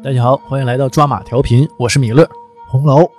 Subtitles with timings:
[0.00, 2.28] 大家好，欢迎来到抓马调频，我是米勒。
[2.68, 3.10] 红楼，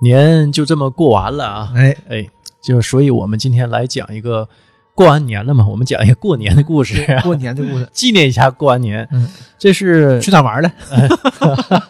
[0.00, 2.28] 年就这么过完了啊，哎，哎，
[2.60, 4.48] 就所以我们今天来讲一个
[4.92, 9.06] 过完年了嘛，我们讲一个过年的故事，过年的故事， 纪念一下过完年。
[9.12, 10.72] 嗯，这是去哪玩了？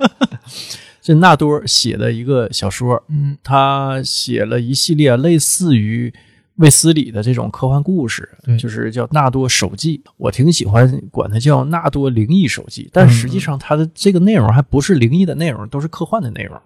[1.00, 3.38] 这纳多写的一个小说，嗯。
[3.42, 6.12] 他写了一系列类似于
[6.56, 10.00] 卫斯理的这种科幻故事，就是叫《纳多手记》。
[10.16, 16.56] 我挺喜欢管它叫《纳多灵异手记》，但实际上它的这个内容还不是灵异的内容，都是科幻的内容。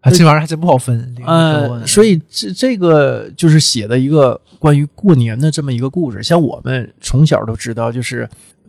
[0.00, 1.16] 啊，这玩意儿还真不好分。
[1.24, 6.22] 呃，所以这这个就是写的一个关于过年的这么一个故事。
[6.22, 8.28] 像我们从小都知道，就是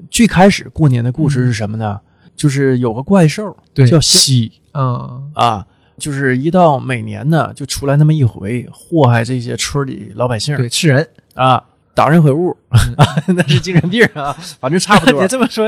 [0.09, 1.99] 最开始过年的故事是什么呢？
[2.35, 3.55] 就是有个怪兽，
[3.89, 5.65] 叫西嗯，啊，
[5.97, 10.55] 就是一到每年呢，就出来那么一回，祸害这些村里老百姓。
[10.57, 12.55] 对，吃人，啊，打人毁物，
[13.27, 14.31] 那是精神病啊，
[14.61, 15.19] 反正差不多。
[15.19, 15.27] 别。
[15.29, 15.67] 这么说，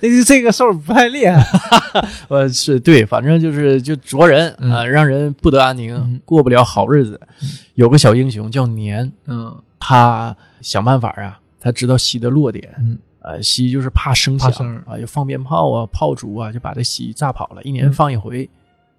[0.00, 1.42] 那个这个兽不太厉害。
[2.28, 6.20] 呃，是对，反正就是就啄人啊、嗯让人不得安宁，嗯。
[6.24, 7.18] 过不了好日子。
[7.74, 9.54] 有个小英雄叫年，嗯。
[9.80, 14.50] 他想办法啊，他知道西的弱点，嗯，呃，西就是怕声响
[14.86, 17.92] 啊，就放鞭炮啊、炮竹啊，就把这西炸跑了，一年嗯。
[17.92, 18.48] 放一回，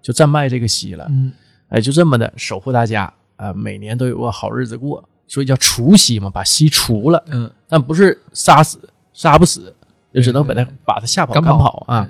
[0.06, 1.08] 就暂卖这个西了。
[1.10, 1.32] 嗯
[1.70, 8.78] 哎，就这么的守护大家啊、每年都有个好日子过，所以叫除夕嘛，把西除了，嗯，但不是杀死，
[9.14, 9.76] 杀不死，
[10.14, 12.08] 就只能把他对对把它吓跑、赶赶跑啊。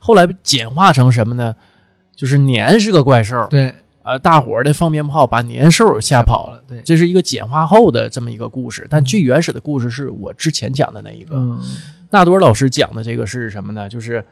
[0.00, 1.54] 后来简化成什么呢？
[2.16, 6.60] 就是年是个怪兽，对，啊，大伙儿的放鞭炮把年兽吓跑了。
[6.66, 11.36] 对，这是一个简化后的这么一个故事，但最原始的故事是我之前讲的那一个。
[11.36, 11.62] 嗯
[12.08, 13.88] 纳多老师讲的这个是什么呢？
[13.88, 14.24] 就是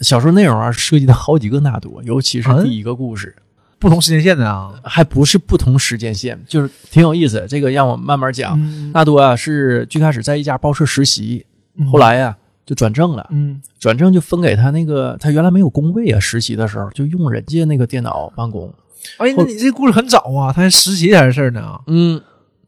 [0.00, 3.34] 小说内容啊，涉及到好几个纳多，尤其是嗯第一个故事，
[3.78, 4.72] 不同时间线的啊。
[4.84, 7.44] 还不是不同时间线，就是挺有意思。
[7.48, 8.58] 这个让我慢慢讲。
[8.60, 11.44] 嗯纳多啊，是最开始在一家报社实习，
[11.92, 18.72] 后，来呀、就转正了，嗯转正就分给他那个，他原来没有工位啊，实习的时候就用人家那个电脑办公。
[19.18, 21.80] 哎，那你这故事很早啊，他还实习点事儿呢。
[21.86, 22.20] 嗯，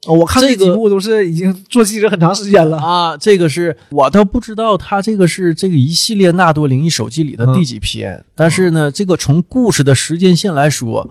[0.07, 2.79] 哦，我看这几部都是已经做记者很长时间了。
[2.79, 8.25] 啊，这个是我倒不知道，他这个是这个一系列纳多灵异手机里的第几篇。
[8.35, 11.11] 但是呢，这个从故事的时间线来说，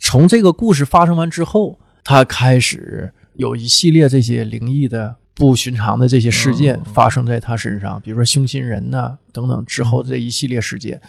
[0.00, 11.00] 从这个故事发生完之后，他开始有一系列这些灵异的不寻常的这些事件嗯发生在他身上，比如说凶心人呐、等等之后的这一系列事件。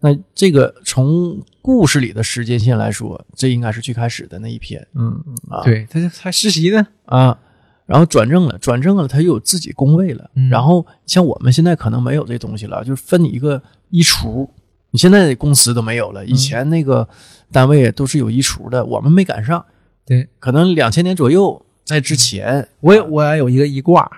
[0.00, 4.86] 那这个从故事里的时间线来说，这应该是最开始的那一篇。
[4.94, 6.86] 嗯，啊对，他他实习呢。
[7.06, 7.38] 啊，
[7.86, 10.30] 然后转正了，转正了，他又有自己工位了。
[10.34, 14.48] 嗯然后像我们现在可能没有这东西了，就是分你一个衣橱，
[14.90, 17.08] 你现在公司都没有了，以前那个
[17.52, 19.64] 单位都是有衣橱的，我们没赶上。
[20.06, 24.10] 对，可能两千年左右，在之前，我也我有一个衣挂，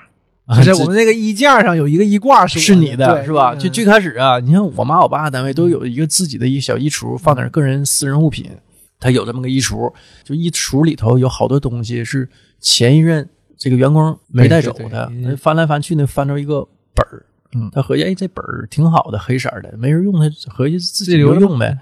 [0.47, 3.55] 啊就是我们那个衣架上有一个衣挂是是你的是吧？
[3.55, 8.51] 嗯就最开始啊，你看我妈我爸单位都有一个自己的一个小衣橱，放点个人私人物品。
[8.99, 9.93] 他有这么个衣橱，
[10.23, 12.29] 就衣橱里头有好多东西是
[12.61, 17.27] 前一任这个员工没带走的对对对，翻来翻去呢，翻着一个本儿。
[17.55, 21.79] 嗯他合计哎，这本儿挺好的，黑色的，没人用，他合计自己留着用呗。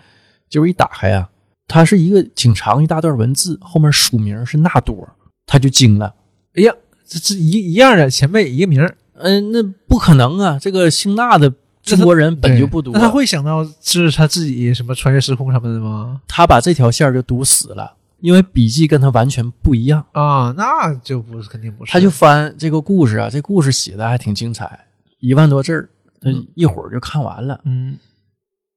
[0.48, 1.28] 结果一打开呀、
[1.68, 5.08] 它是一个挺长一大段文字，后面署名是纳多，
[5.46, 6.12] 他就惊了。
[6.56, 6.74] 哎呀，
[7.10, 10.56] 这这一一样的前辈一个名儿，嗯、那不可能啊！
[10.60, 16.20] 这个姓纳的中国人本就不多，那他会想到是他自己什么穿越时空什么的吗？
[16.28, 20.06] 他把这条线儿就堵死了，因为笔记跟他完全不一样。
[20.12, 21.90] 啊，那就不是，肯定不是。
[21.90, 24.86] 他就翻这个故事啊，这故事写的还挺精彩，
[25.18, 27.60] 一万多字儿，他嗯一会儿就看完了。
[27.64, 27.98] 嗯，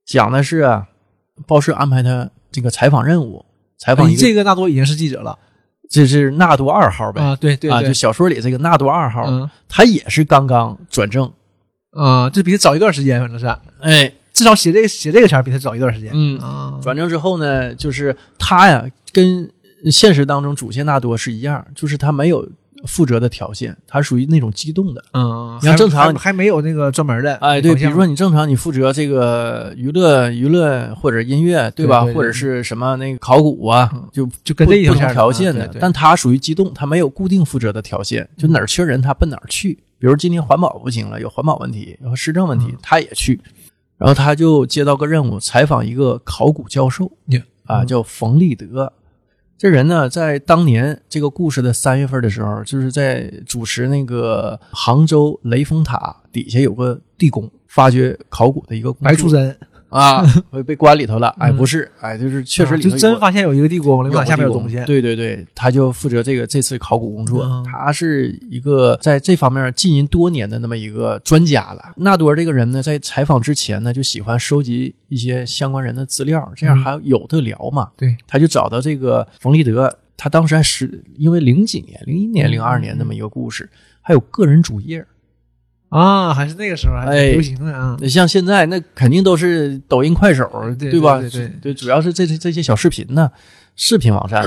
[0.08, 0.88] 讲的是啊，
[1.46, 3.46] 报社安排他这个采访任务，
[3.78, 5.38] 采访这个大多已经是记者了
[5.94, 7.22] 这是纳多二号呗。
[7.22, 9.48] 啊，对对啊，就小说里这个纳多二号，嗯。
[9.70, 11.32] 他也是刚刚转正，
[11.92, 13.46] 啊，这比他早一段时间，反正是。
[13.80, 16.10] 哎，至少写这个写这个前儿比他早一段时间。
[16.16, 19.48] 嗯，啊，转正之后呢，就是他呀，跟
[19.92, 22.50] 现实当中主线纳多是一样，就是他没有
[22.86, 25.04] 负责的条线，他属于那种机动的。
[25.14, 32.02] 嗯，你要正常还还没有那个专门的哎，对，比如说你正常你负责这个娱乐、娱乐或者音乐，对吧？
[32.02, 35.70] 对对对或者是什么那个考古啊，嗯就就跟这一条线儿条线的。
[35.80, 39.74] 但他属于机动，他没有固定负责的条线，就哪儿缺人他奔哪儿去。
[39.98, 43.40] 比如今天环保不行了，有环保问题，然后市政问题，嗯他也去。
[43.98, 48.92] 然后他就接到个任务，采访一个考古教授呀啊，嗯叫冯立德。
[49.64, 59.58] 这人呢，在当年这个故事的三月份的时候，就是在主持那个杭州雷峰塔底下有个地宫发掘考古的一个白出身，
[59.94, 61.28] 啊， 被被关里头了。
[61.40, 64.76] 哎，嗯不是，哎，就是确实里头有就真发现有一个地宫，雷峰塔下面有地东西。
[64.86, 71.94] 对对对，他就负责这个这次考古工作，嗯他是一个在这方面浸淫多年的那么一个专家了。
[71.98, 77.90] 纳多这个人呢，在采访之前呢，就喜欢收集一些相关人的资料，这样嗯还有的聊嘛。
[77.96, 83.70] 对，他就找到这个冯立德，他当时还是因为零几年、零一年、嗯零二年那么一个故事，
[84.02, 85.06] 还有个人主页。
[85.94, 87.96] 啊，还是那个时候还流行的啊。
[88.10, 90.50] 像现在那肯定都是抖音、快手，
[90.80, 91.20] 对吧？
[91.20, 93.32] 对对对主要是这这这些小视频呢，
[93.76, 94.44] 视频网站。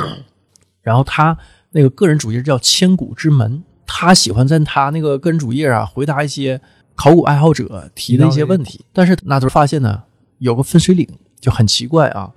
[0.83, 1.39] 然后他
[1.71, 6.61] 那个个人主页叫“千古之门”，他喜欢在他那个个人主页啊回答一些
[6.95, 8.85] 考古爱好者提的一些问题。
[8.93, 10.03] 但是那时候发现呢，
[10.39, 11.09] 有个分水岭
[11.41, 12.33] 就很奇怪啊，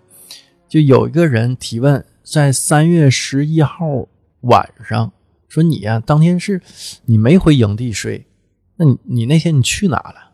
[0.67, 4.07] 就有一个人提问，在三月十一号
[4.41, 5.11] 晚上
[5.47, 6.61] 说你呀、当天是
[7.05, 8.27] 你没回营地睡。
[8.79, 10.31] 那你你那天你去哪了？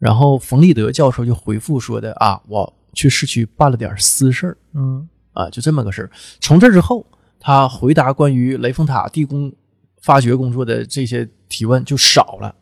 [0.00, 6.10] 然后冯立德教授就回复说的啊，我去市区办了点私事儿嗯啊，就这么个事儿。
[6.40, 7.06] 从这之后，
[7.38, 9.52] 他回答关于雷峰塔地宫
[10.02, 12.52] 发掘工作的这些提问就少了，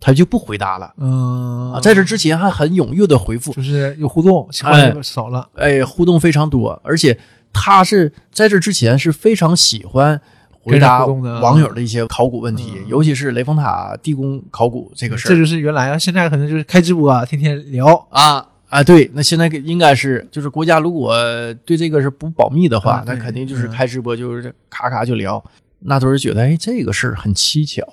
[0.00, 1.80] 他就不回答了嗯啊。
[1.80, 5.48] 在这之前还很踊跃的回复，就是有互动，情况少了。
[5.54, 7.16] 哎，互动非常多，而且
[7.52, 10.20] 他是在这之前是非常喜欢
[10.62, 15.30] 回答网友的一些考古问题，嗯尤其是雷峰塔地宫考古这个事儿。
[15.30, 17.94] 这就是原来啊，现在可能就是开直播啊，天天聊。
[18.10, 21.14] 啊啊，对，那现在应该是就是国家如果
[21.66, 25.42] 对这个是不保密的话，那肯定就是嗯开直播就是咔咔就聊。
[25.80, 27.84] 那都是觉得哎，这个事儿很蹊跷，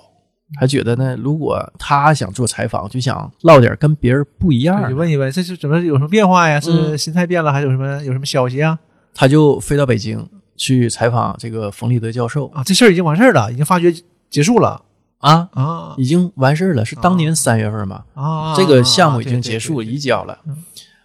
[0.58, 6.60] 还觉得呢，如果他想做采访，就想唠点跟别人不一样对，就的，问一问，这是怎么有什么变化呀？
[6.60, 8.78] 是嗯心态变了，还是有什么有什么消息啊？
[9.12, 10.26] 他就飞到北京
[10.60, 13.90] 去采访这个冯立德教授啊，这事儿已经完事儿了，已经发掘
[14.28, 14.82] 结束了
[15.16, 18.54] 啊，啊已经完事儿了，是当年三月份嘛，啊！
[18.54, 20.62] 这个项目已经结束，移交了嗯。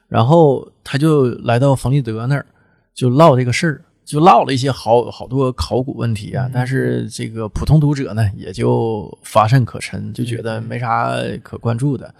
[0.09, 2.45] 然后他就来到冯立德那儿，
[2.93, 6.47] 就唠这个事儿，就唠了一些好好多考古问题啊。
[6.47, 12.13] 嗯但是这个普通读者呢，也就乏善可陈，就觉得没啥可关注的。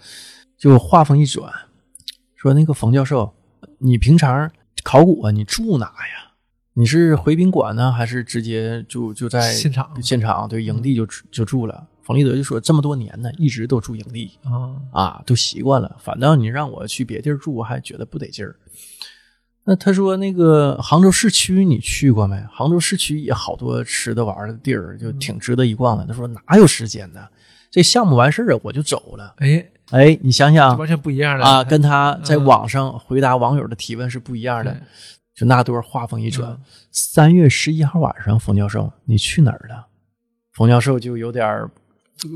[0.56, 1.52] 就话锋一转，
[2.34, 3.30] 说那个冯教授，
[3.76, 4.50] 你平常
[4.82, 6.25] 考古啊，你住哪呀？
[6.78, 11.86] 你是回宾馆呢，还是直接就就在现场现场对营地就就住了？
[12.02, 14.30] 冯立德就说，这么多年呢，一直都住营地。
[14.44, 15.96] 啊，啊，都习惯了。
[15.98, 18.54] 反倒你让我去别地儿住，我还觉得不得劲儿。
[19.64, 22.38] 那他说那个杭州市区你去过没？
[22.52, 26.04] 杭州市区也好多吃的玩的地儿，就挺值得一逛的。
[26.04, 27.26] 他说哪有时间呢？
[27.70, 29.34] 这项目完事儿啊，我就走了。
[29.38, 34.80] 哎，哎，你想想完全不一样了啊，跟他在嗯网上回答网友的提问是不一样的对。
[35.36, 36.58] 就纳多话锋一转嗯，
[36.90, 39.86] 三月十一号晚上，冯教授你去哪儿了？
[40.54, 41.70] 冯教授就有点儿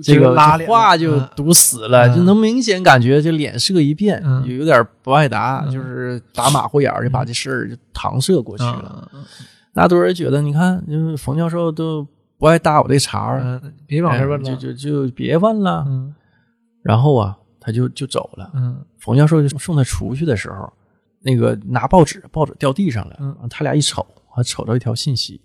[0.04, 0.36] 这个
[0.66, 9.08] 话就嗯堵死了，嗯就能明显感觉这脸色一变，嗯有有点不爱答，嗯就是打马虎眼儿，就把这事儿就搪塞过去了。
[9.12, 9.24] 啊
[9.72, 12.06] 那多人觉得，你看，就是冯教授都
[12.36, 15.84] 不爱搭我这茬儿，嗯，别往这问了，哎就就就别问了。
[15.86, 16.14] 嗯
[16.82, 18.50] 然后啊，他就就走了。
[18.54, 20.70] 嗯冯教授就送他出去的时候，
[21.22, 25.40] 那个拿报纸，报纸掉地上了，嗯他俩一瞅，还瞅着一条信息。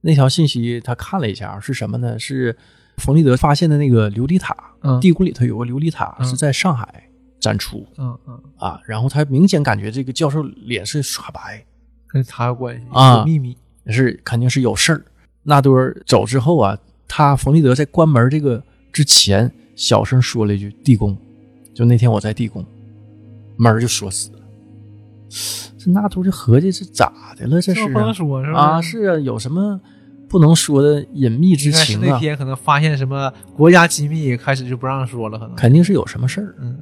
[0.00, 2.18] 那条信息他看了一下，是什么呢？
[2.18, 2.56] 是
[2.96, 7.08] 冯立德发现的那个琉璃塔，嗯地宫里头有个琉璃塔，嗯是在上海
[7.38, 8.80] 展出嗯嗯，啊。
[8.86, 11.64] 然后他明显感觉这个教授脸是刷白，
[12.06, 13.56] 跟他有关系啊有秘密。
[13.86, 15.04] 是肯定是有事儿。
[15.42, 16.78] 那多儿走之后啊，
[17.08, 21.16] 他冯立德在关门这个之前，小声说了一句“地宫”，
[21.74, 22.64] 就那天我在地宫，
[23.56, 24.39] 门儿就锁死了。
[25.78, 27.60] 这纳多就合计是咋的了？
[27.60, 28.60] 这是不能说是吧？
[28.60, 29.80] 啊，是啊，有什么
[30.28, 32.18] 不能说的隐秘之情啊那？
[32.18, 35.54] 天可能发现什么国家机密，开始就不让说了，可能。
[35.56, 36.54] 肯定是有什么事儿。
[36.60, 36.78] 嗯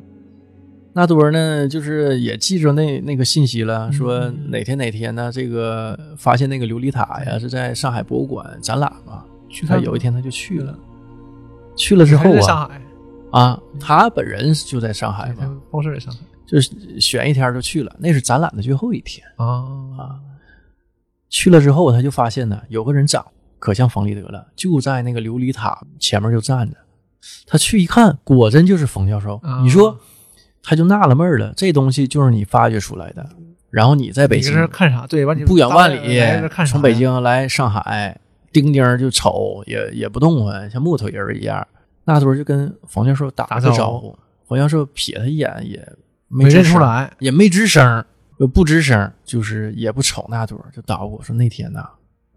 [0.95, 9.23] 纳多儿呢，就是也记着那那个信息了，嗯说嗯哪天哪天呢，这个发现那个琉璃塔呀是在上海博物馆展览嘛。
[9.49, 10.76] 去他有一天他就去了，
[11.76, 12.83] 去了之后啊上海，
[13.31, 19.25] 啊，他本人就在上海嘛，报事儿在上海就是选一天就去了，那是展览的最后一天。
[19.37, 19.47] 啊
[19.99, 20.21] 啊
[21.28, 23.25] 去了之后，他就发现呢，有个人长
[23.59, 26.76] 可像冯立德了，就在那个琉璃塔前面就站着。
[27.47, 29.38] 他去一看，果真就是冯教授。
[29.43, 29.99] 啊你说，
[30.62, 33.28] 他就纳了闷儿了，这东西就是你发掘出来的，
[33.69, 35.07] 然后你在北京看啥？
[35.07, 36.19] 对，不远万里
[36.67, 38.19] 从北京来上海，
[38.50, 41.67] 钉钉就瞅，也也不动弹，像木头人一样。
[42.05, 45.87] 那时候就跟冯教授打了个招呼招呼，冯教授瞥他一眼，也
[46.29, 48.05] 没认出来，也没吱声，
[48.39, 51.89] 又不吱声，就是也不瞅那朵，就捣鼓说那天呐，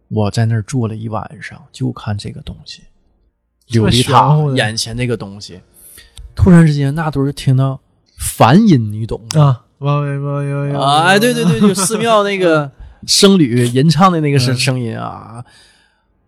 [0.09, 2.83] 我在那儿坐了一晚上，就看这个东西，
[3.69, 5.61] 琉璃塔眼前这个东西。
[6.35, 7.79] 突然之间，那朵就听到
[8.17, 9.63] 梵音，你懂吗？
[10.79, 12.71] 啊，哎，对对对，就寺庙那个
[13.07, 15.43] 僧侣吟唱的那个声嗯声音啊。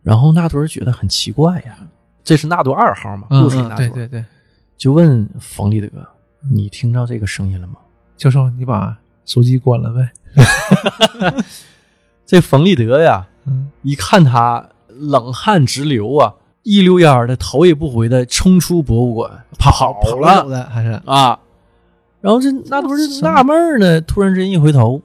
[0.02, 1.78] 然后纳多尔觉得很奇怪呀，
[2.24, 4.26] 这是纳多二号嘛，嗯对对对，
[4.78, 5.88] 就问冯立德
[6.52, 7.76] ：“你听到这个声音了吗
[8.18, 10.12] 教授，你把手机关了呗。
[12.26, 16.34] ”这冯立德呀，嗯，一看他冷汗直流啊，
[16.64, 21.40] 一溜烟儿的头也不回的冲出博物馆跑跑了的还是啊。
[22.22, 25.02] 然后这那不是纳闷儿呢，突然之间一回头，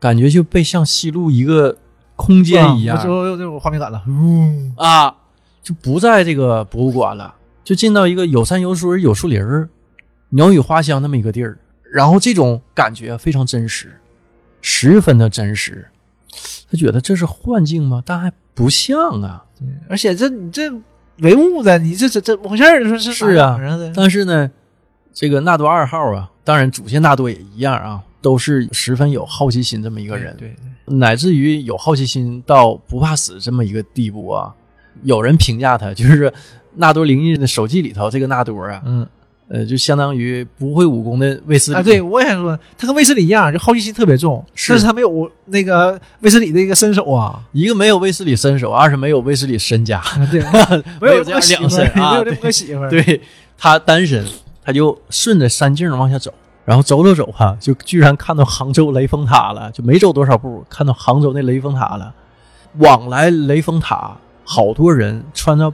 [0.00, 1.76] 感觉就被像吸入一个
[2.16, 4.02] 空间一样啊我就有这种画面感了。
[4.08, 5.14] 呜，啊，
[5.62, 9.68] 就不在这个博物馆了，就进到一个有山有水有树林儿、
[10.32, 11.58] 鸟语花香那么一个地儿。
[11.90, 13.92] 然后这种感觉非常真实，
[14.60, 15.86] 十分的真实。
[16.70, 18.02] 他觉得这是幻境吗？
[18.04, 19.44] 但还不像啊。
[19.88, 20.72] 而且这你这
[21.18, 23.60] 唯物的，你这这这回事儿，说是是啊？
[23.94, 24.50] 但是呢，
[25.12, 34.54] 这个纳多二号啊，当然主线纳多也一样啊，都是十分有好奇心这么一一个人，对对，乃至于有好奇心到不怕死这么一个地步啊。
[35.02, 36.32] 有人评价他就是
[36.74, 39.06] 纳多灵异的手记里头这个纳多啊，嗯
[39.52, 47.38] 呃，就相当于不会武功的卫斯理啊，对我也想说，他跟卫斯理一样，就好奇心特别重，是但是他没有那个卫斯理的一个身手啊。
[47.52, 50.40] 一个没有卫斯理身手，二是没有卫斯理身家，啊，对，
[51.02, 52.88] 没有这样两身啊没有这么个媳妇儿。
[52.88, 53.20] 对
[53.58, 54.24] 他单身，
[54.64, 56.32] 他就顺着山径往下走，
[56.64, 62.14] 然后走走走哈、就居然看到杭州雷峰塔了，就没走多少步，看到杭州那雷峰塔了。
[62.78, 65.70] 往来雷峰塔，好多人穿着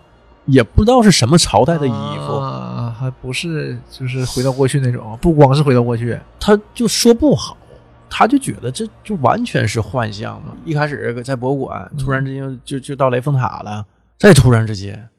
[0.49, 7.57] 也不知道是什么朝代的衣服，啊，还不是就是回到过去那种，不光是回到过去，他就说不好。
[8.11, 10.55] 他就觉得这就完全是幻象嘛！
[10.65, 13.85] 一开始在博物馆，突然之间就就到雷峰塔了，
[14.17, 15.11] 再突然之间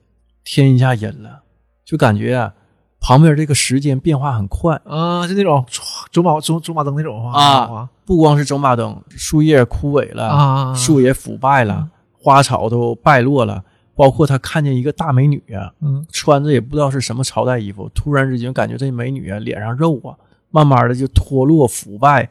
[0.44, 1.42] 天一下阴了，
[1.86, 2.52] 就感觉啊，
[3.00, 5.82] 旁边这个时间变化很快，啊，就那种唰
[6.12, 11.88] 走马走走马灯那种啊不光是走马灯，树叶枯萎了，啊，树也腐败了，
[12.20, 13.64] 花草都败落了，
[14.00, 20.16] 包括他看见一个大美女啊，嗯穿着也不知道是什么朝代衣服，突然之间感觉这美女啊脸上肉啊，
[20.52, 22.30] 慢慢的就脱落腐败，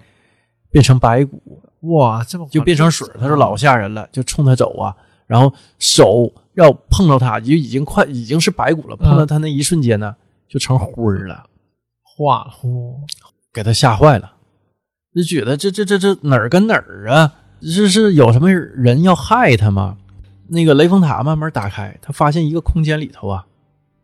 [0.70, 4.96] 变成白骨，哇，这么就变成水，他说老吓人了，就冲他走啊，
[5.26, 10.16] 然后手要碰到他，就已经快已经是白骨了，碰到他那一瞬间呢，
[10.48, 11.44] 就成灰儿了。
[12.02, 12.98] 化了，呼
[13.52, 14.32] 给他吓坏了，
[15.14, 17.34] 就觉得这这这这哪儿跟哪儿啊？
[17.60, 19.97] 这是有什么人要害他吗？
[20.48, 23.44] 那个雷峰塔慢慢打开，他发现一个空间里头啊，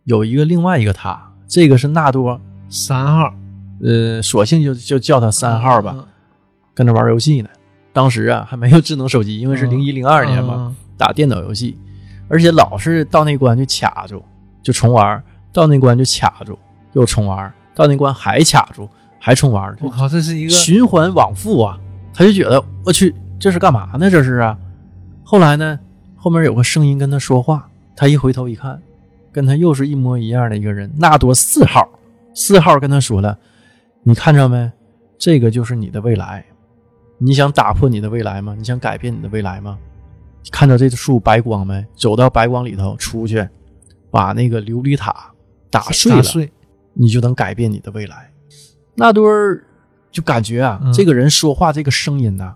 [0.05, 3.35] 有一个另外一个塔，这个是纳多，三号
[3.83, 6.05] 呃，索性就就叫他三号吧，嗯
[6.75, 7.49] 跟那玩游戏呢。
[7.93, 11.79] 当时啊还没有智能手机，因为是嗯零一零二年嘛，嗯打电脑游戏，
[12.29, 14.23] 而且老是到那关就卡住，
[14.63, 15.23] 就重玩，
[15.53, 16.59] 到那关就卡住，
[16.93, 18.89] 又重玩，到那关还卡住，
[19.21, 21.79] 还重玩，我靠，这是一个循环往复啊，
[22.13, 24.11] 他就觉得我去，这是干嘛呢？
[24.11, 24.59] 这是啊。
[25.23, 25.79] 后来呢，
[26.25, 28.81] 后面有个声音跟他说话，他一回头一看，
[29.31, 31.87] 跟他又是一模一样的一个人，纳多四号，
[32.33, 33.39] 四号跟他说了，
[34.05, 34.73] 你看着没？
[35.19, 36.43] 这个就是你的未来，
[37.19, 38.55] 你想打破你的未来吗？
[38.57, 39.79] 你想改变你的未来吗？
[40.51, 41.85] 看到这束白光没？
[41.95, 43.47] 走到白光里头出去，
[44.11, 45.31] 把那个琉璃塔
[45.69, 46.51] 打碎了，碎，
[46.95, 48.31] 你就能改变你的未来。
[48.95, 49.63] 纳多尔
[50.11, 52.55] 就感觉啊，嗯这个人说话这个声音呐、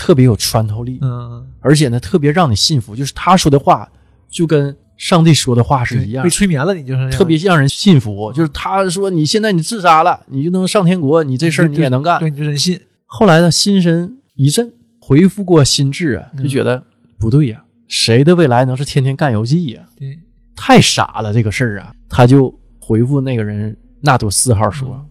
[0.00, 2.96] 特别有穿透力，嗯，而且呢，特别让你信服。
[2.96, 3.86] 就是他说的话，
[4.30, 8.32] 就跟上帝说的话是一样被，催眠了，你就是特别让人信服。
[8.32, 12.18] 就是他说你现在你自杀了，你就能上天国，你这事儿你也能干。
[12.18, 16.82] 对，你就真信，后来呢，心神一震，回复过心智啊，就觉得
[17.18, 20.18] 不对呀、谁的未来能是天天干游戏呀、对，
[20.56, 25.06] 太傻了这个事儿啊，他就回复那个人纳多四号说：“嗯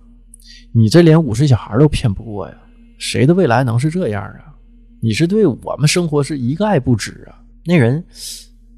[0.72, 2.54] 你这连五岁小孩都骗不过呀，
[2.98, 4.54] 谁的未来能是这样啊？
[5.02, 8.04] 你是对我们生活是一概不知啊！”那人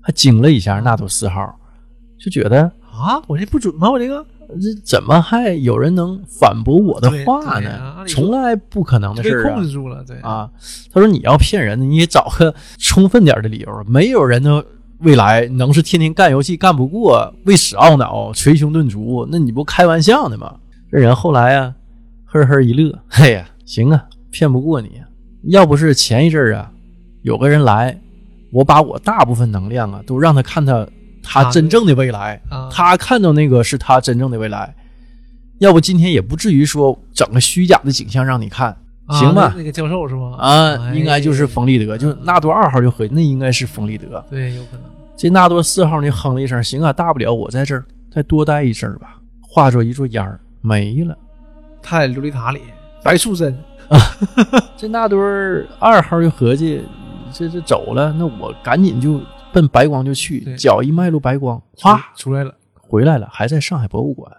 [0.02, 1.54] 还惊了一下，纳多四号
[2.20, 3.90] 就觉得啊，我这不准吗？
[3.90, 8.06] 我这个这怎么还有人能反驳我的话呢？
[8.08, 9.64] 从来不可能的被事儿啊控！
[9.64, 10.50] 制住了，对，啊，
[10.92, 13.84] 他说你要骗人，你也找个充分点的理由。
[13.88, 14.64] 没有人的
[15.00, 20.54] 未来能是天天干游戏干不过，为此懊恼，捶胸顿足，那你不开玩笑呢吗？
[20.92, 21.74] 这人后来啊，
[22.26, 25.02] 呵呵一乐，嘿呀，行啊，骗不过你。
[25.44, 26.72] 要不是前一阵儿啊，
[27.24, 28.00] 有个人来，
[28.52, 30.88] 我把我大部分能量啊，都让他看他
[31.24, 34.76] 他他真正的未来，啊他看到那个是他真正的未来。
[35.60, 39.64] 要不今天也不至于说整个虚假的景象让你看，啊行吧那？
[39.64, 40.36] 个教授是吗？
[40.38, 44.24] 啊，哎应该就是冯立德，就是纳多二号就合计，那应该是冯立德。
[44.30, 44.82] 对，有可能。
[45.16, 49.18] 这纳多四号呢，哼了一声，行啊，大不了我在这儿再多待一阵儿吧。
[49.42, 51.16] 化作一座烟儿没了，
[51.82, 52.62] 他在琉璃塔里，
[53.04, 53.56] 白素贞，
[54.78, 56.82] 这那堆儿二号就合计，
[57.32, 59.20] 这这走了，那我赶紧就
[59.52, 64.32] 奔白光就去，脚一迈入白光，哗出来了，回来了，还在上海博物馆。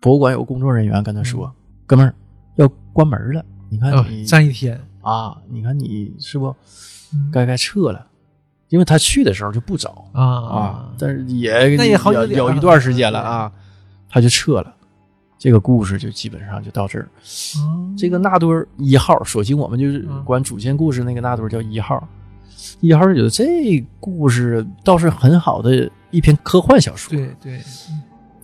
[0.00, 1.52] 博物馆有工作人员跟他说
[1.86, 2.14] ：“哥们儿，
[2.56, 3.92] 要关门了，你看
[4.26, 6.54] 站一天，啊，你看你是不
[7.14, 7.30] 嗯。
[7.32, 8.06] 该该撤了？
[8.68, 10.22] 因为他去的时候就不早啊。
[10.24, 13.52] 啊，但是也那也好有有一段时间了啊，
[14.08, 14.75] 他就撤了。
[15.38, 17.08] 这个故事就基本上就到这儿。
[17.56, 22.06] 哦这个纳堆儿一号，首先我们就是嗯管主线故事那个纳堆叫一号。
[22.80, 27.60] 一号觉得这故事倒是很好的一篇科幻小说，对对，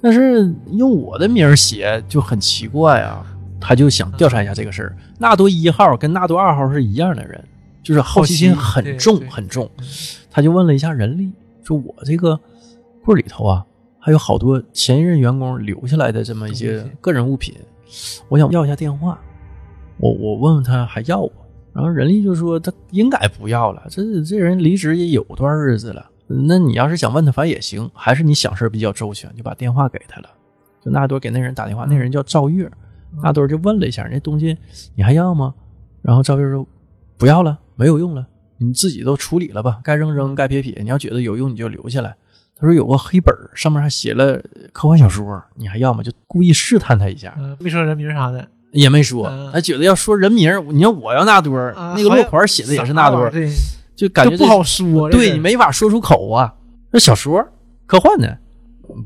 [0.01, 3.27] 但是用我的名儿写就很奇怪啊。
[3.65, 4.97] 他就想调查一下这个事儿。
[5.19, 7.43] 纳多一号跟纳多二号是一样的人，
[7.81, 9.71] 就是好奇心很重很重。
[10.29, 11.31] 他就问了一下人力，
[11.63, 12.39] 说我这个
[13.05, 13.65] 柜里头啊，
[14.05, 17.55] 还有好多前一任员工留下来的这么一些个人物品，
[18.29, 19.17] 我想要一下电话。
[19.99, 21.33] 我我问问他还要不？
[21.73, 26.11] 然后人力就说他应该不要了，这这人离职也有段日子了。
[26.27, 30.29] 那你要是想问他，反正也行，还是你想事儿比较周全，就把电话给他了。
[30.85, 32.69] 就纳多给那人打电话，那人叫赵月，
[33.23, 34.59] 纳多就问了一下，那东西
[34.97, 35.55] 你还要吗？
[36.01, 36.67] 然后赵月说
[37.17, 38.27] 不要了，没有用了，
[38.59, 40.83] 你自己都处理了吧，该扔扔，该撇撇。
[40.83, 42.17] 你要觉得有用，你就留下来。
[42.63, 44.41] 他说有个黑本儿，上面还写了
[44.73, 46.01] 科幻小说，你还要吗？
[46.01, 49.51] 就故意试探他一下，嗯，没说人名啥的，也没说嗯。
[49.53, 51.53] 他觉得要说人名，你看我要纳多
[51.97, 53.29] 那个落款写的也是纳多
[53.97, 56.55] 就感觉不好说，对你没法说出口啊。
[56.93, 57.45] 那小说
[57.85, 58.39] 科幻的，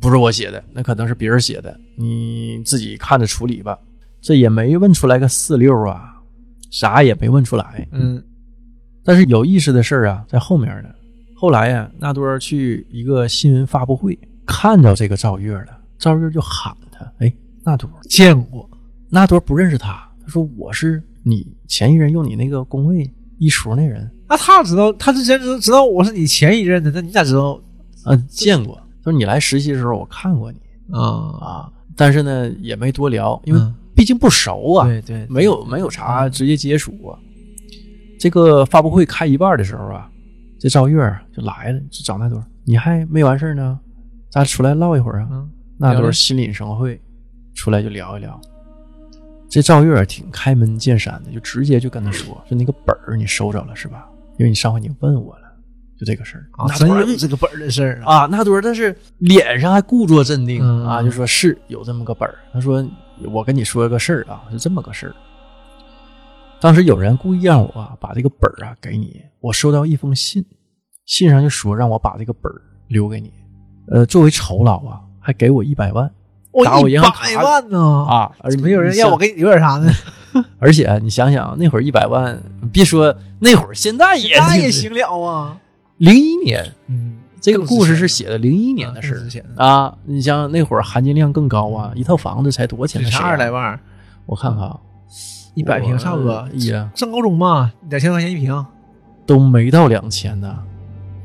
[0.03, 3.79] 不是我写的，那可能是别人写的，你自己看着处理吧。
[4.21, 6.15] 这也没问出来个四六啊，
[6.71, 7.89] 啥也没问出来。
[7.91, 8.23] 嗯
[9.03, 10.91] 但是有意思的事儿啊，在后面呢。
[11.39, 17.31] 后来呀、纳多尔去一个新闻发布会，看到这个赵月了，赵月就喊他：“哎，
[17.63, 18.67] 纳多。”见过，
[19.11, 24.11] 纳多尔不认识他，他说：“我是你前一任用你那个工位一厨那人。
[24.27, 27.61] 那他知道，他之前知道知道我是你前一任的，那你咋知道
[28.05, 28.75] 啊，见过。
[29.05, 30.59] 他说你来实习的时候我看过你
[30.91, 31.37] 啊？
[31.39, 37.19] 啊，但是呢也没多聊，因为嗯毕竟不熟啊，对对，没有没有啥直接接触啊。
[38.19, 40.11] 这个发布会开一半的时候啊，
[40.59, 40.99] 这赵月
[41.33, 43.79] 就来了，就找那多，你还没完事儿呢，
[44.31, 45.29] 咱出来唠一会儿啊。
[45.31, 47.01] 嗯，那聊聊多心领神会，
[47.55, 48.41] 出来就聊一聊。
[49.49, 54.09] 这赵月挺开门见山的，就直接就跟他说：“说那个本儿你收着了是吧？
[54.39, 55.43] 因为你上回你问我了，
[55.99, 56.49] 就这个事儿。
[56.53, 62.35] 啊，真有这个本儿的事儿啊，啊，那多但是脸上还故作镇定、嗯啊，就说是有这么个本儿。
[62.53, 62.85] 他说
[63.33, 65.15] 我跟你说个事儿啊，是这么个事儿。
[66.61, 70.45] 当时有人故意让我啊把这个本儿啊给你，我收到一封信，
[71.05, 73.33] 信上就说让我把这个本儿留给你，
[73.89, 76.11] 呃，作为酬劳啊，还给我一百万
[76.65, 77.79] 打我银行卡一百万呢！
[78.09, 79.93] 啊，而怎么有人要我给你留点啥呢？
[80.59, 82.39] 而且啊你想想那会儿一百万，
[82.73, 85.59] 别说那会儿，现在也那也行了啊。
[85.99, 89.95] 零一年，嗯，这个故事是写的零一年的事儿之前啊。
[90.05, 93.11] 你像那会儿含金量更高啊，一套房子才多少钱呢？
[93.11, 93.79] 才二十来万，
[94.25, 94.81] 我看看啊，
[95.57, 96.51] 一百平差不多哎。
[96.71, 98.65] 呀，上高中嘛，两千块钱一平。
[99.27, 100.57] 都没到两千呢，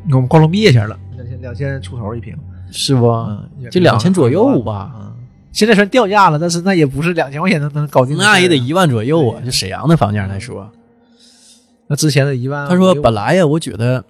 [0.10, 2.36] 我们高中毕业前了，两千两千出头一平，
[2.72, 3.08] 是不？
[3.08, 5.13] 嗯，就两千左右吧，嗯，
[5.52, 8.17] 现在虽然掉价了，但是那也不是两千块钱能能搞定。
[8.17, 9.39] 那也得一万左右啊。
[9.46, 10.67] 就沈阳的房价来说，
[11.86, 12.67] 那之前的一万。
[12.67, 14.04] 他说本来呀，我觉得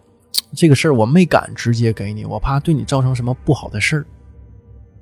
[0.56, 4.06] 这个事儿我没敢直接给你，我怕对你造成什么不好的事儿，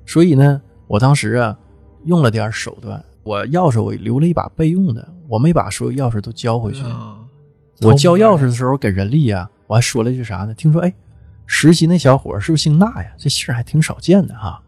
[0.04, 1.56] 所以呢，我当时啊
[2.06, 6.82] 用了点手段，我钥匙我留了一把备用的，我没把所有钥匙都交回去。
[6.82, 7.18] 啊
[7.82, 10.52] 我交钥匙的时候给人力啊，我还说了一句啥呢？
[10.52, 10.92] 听说哎，
[11.46, 13.12] 实习那小伙是不是姓那呀？
[13.16, 14.60] 这姓还挺少见的哈。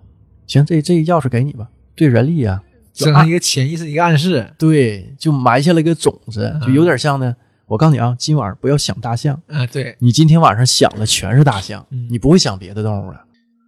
[0.46, 1.68] 行，这这钥匙给你吧。
[1.96, 4.54] 对人力啊，就暗这是一个潜意识一个暗示。
[4.56, 7.34] 对，就埋下了一个种子，就有点像呢。
[7.66, 13.24] 我告诉你啊，今晚不要想大象，啊，对，你今天晚上想的全是大象，嗯你不会想别的动物了。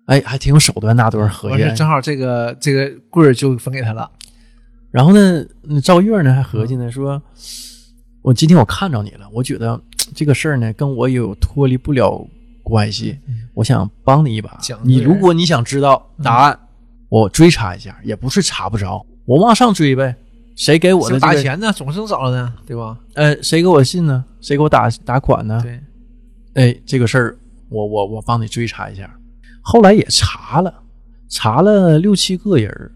[0.06, 1.62] 哎，还挺有手段，那多人合计。
[1.62, 4.10] 完事正好这个这个棍儿就分给他了。
[4.94, 7.20] 然后呢，那赵月呢还合计呢，说，
[8.22, 9.80] 我今天我看着你了，我觉得
[10.14, 12.24] 这个事儿呢跟我有脱离不了
[12.62, 13.18] 关系，
[13.54, 14.56] 我想帮你一把。
[14.84, 16.56] 你如果你想知道答案，
[17.08, 20.14] 我追查一下，也不是查不着，我往上追呗。
[20.54, 22.96] 谁给我的、这个、打钱呢，总是能找着的，对吧？
[23.14, 24.24] 呃，谁给我信呢？
[24.40, 25.60] 谁给我打打款呢？
[25.60, 25.80] 对，
[26.54, 27.36] 哎，这个事儿
[27.68, 29.12] 我我我帮你追查一下。
[29.60, 30.72] 后来也查了，
[31.28, 32.92] 查了六七个人儿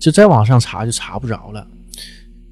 [0.00, 1.64] 就再往上查就查不着了。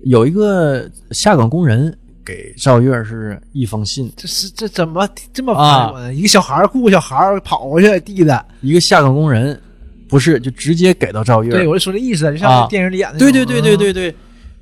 [0.05, 1.93] 有一个下岗工人
[2.25, 6.15] 给赵月是一封信，这是这怎么这么啊繁琐呢？
[6.15, 9.61] 一个小孩儿雇个小孩儿跑过去递的，一个下岗工人
[10.09, 11.51] 不是就直接给到赵月。
[11.51, 13.19] 对，我就说这意思，就像电影里演的。
[13.19, 14.15] 对对对对对对，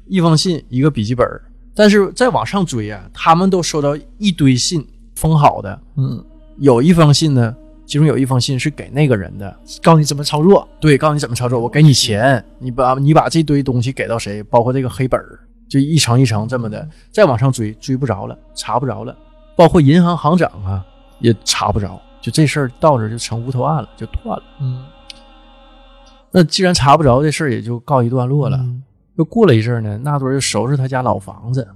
[0.07, 1.42] 一封信，一个笔记本儿。
[1.75, 4.83] 但是再往上追啊，他们都收到一堆信，
[5.16, 5.79] 封好的。
[5.96, 6.25] 嗯，
[6.59, 7.55] 有一封信呢，
[7.87, 10.68] 其中有一封信是给那个人的，告诉你怎么操作。
[10.81, 19.16] 对，告诉你怎么操作，我给你钱，你把你把这堆东西给到谁，包括这个黑本儿，就一层一层这么的，再往上追，追不着了，查不着了，
[19.57, 20.85] 包括银行行长啊
[21.20, 24.42] 也查不着，就这事儿到这就成无头案了，就断了。
[24.61, 24.85] 嗯，
[26.33, 28.59] 那既然查不着，这事儿也就告一段落了。
[28.59, 28.83] 嗯。
[29.14, 31.66] 又过了一阵儿呢，纳多尔就收拾他家老房子，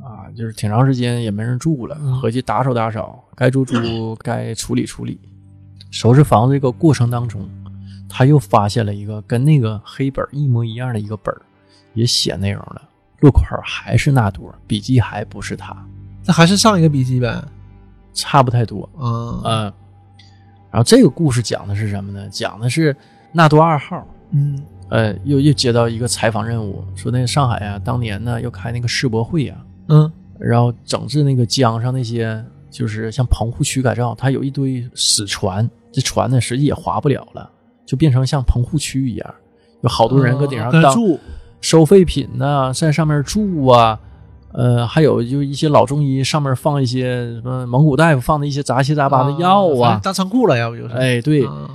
[0.00, 2.20] 啊，就是挺长时间也没人住了，嗯。
[2.20, 5.18] 合计打扫打扫，该住住， 该处理处理。
[5.94, 7.48] 收拾房子这个过程当中，
[8.08, 11.40] 他又发现了一个跟那个黑本儿一模一样的一个本儿，
[11.92, 12.82] 也写内容了，
[13.20, 15.72] 落款儿还是纳多，笔记还不是他，
[16.26, 17.40] 那还是上一个笔记呗。
[18.12, 18.88] 差不太多。
[18.98, 19.72] 嗯嗯，
[20.72, 22.28] 然后这个故事讲的是什么呢？
[22.28, 22.94] 讲的是
[23.30, 37.48] 纳多二号，嗯呃，又又接到一个采访任务，说那个上海啊，当年呢要开那个世博会啊，嗯然后整治那个江上那些就是像棚户区改造，它有一堆死船，这船呢实际也划不了了，
[37.86, 39.34] 就变成像棚户区一样，
[39.82, 41.20] 有好多人搁顶上住。
[41.60, 43.98] 收废品呐、在上面住啊，
[44.52, 50.94] 呃，还有就一些老中医上面放一些什么蒙古大夫放的一些杂七杂八的药啊当仓库了，要不就是。
[50.94, 51.68] 哎，对，嗯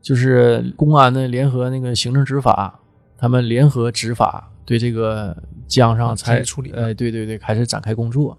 [0.00, 2.78] 就是公安呢联合那个行政执法，
[3.18, 5.36] 他们联合执法，对这个
[5.66, 8.38] 江上才处理哎，对对对，开始展开工作。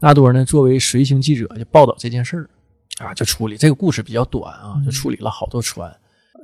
[0.00, 2.48] 纳多尔呢作为随行记者就报道这件事儿
[2.98, 3.56] 啊，就处理。
[3.56, 4.84] 这个故事比较短啊，嗯。
[4.84, 5.88] 就处理了好多船，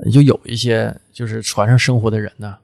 [0.01, 2.57] 呃就有一些就是船上生活的人呢，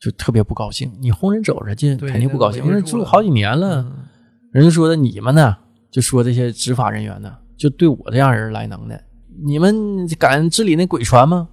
[0.00, 4.04] 就特别不高兴，你轰人走人家肯定不高兴，因为住了好几年了，嗯。
[4.52, 5.56] 人家说的你们呢，
[5.90, 9.02] 就说这些执法人员呢，就对我这样人来能耐，
[9.44, 11.48] 你们敢治理那鬼船吗？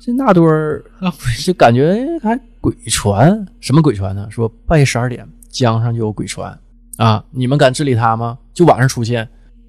[0.00, 1.12] 这纳多尔啊
[1.44, 4.28] 就感觉哎还鬼船，什么鬼船呢？
[4.30, 6.58] 说半夜十二点江上就有鬼船
[6.98, 8.38] 啊，你们敢治理他吗？
[8.52, 9.26] 就晚上出现，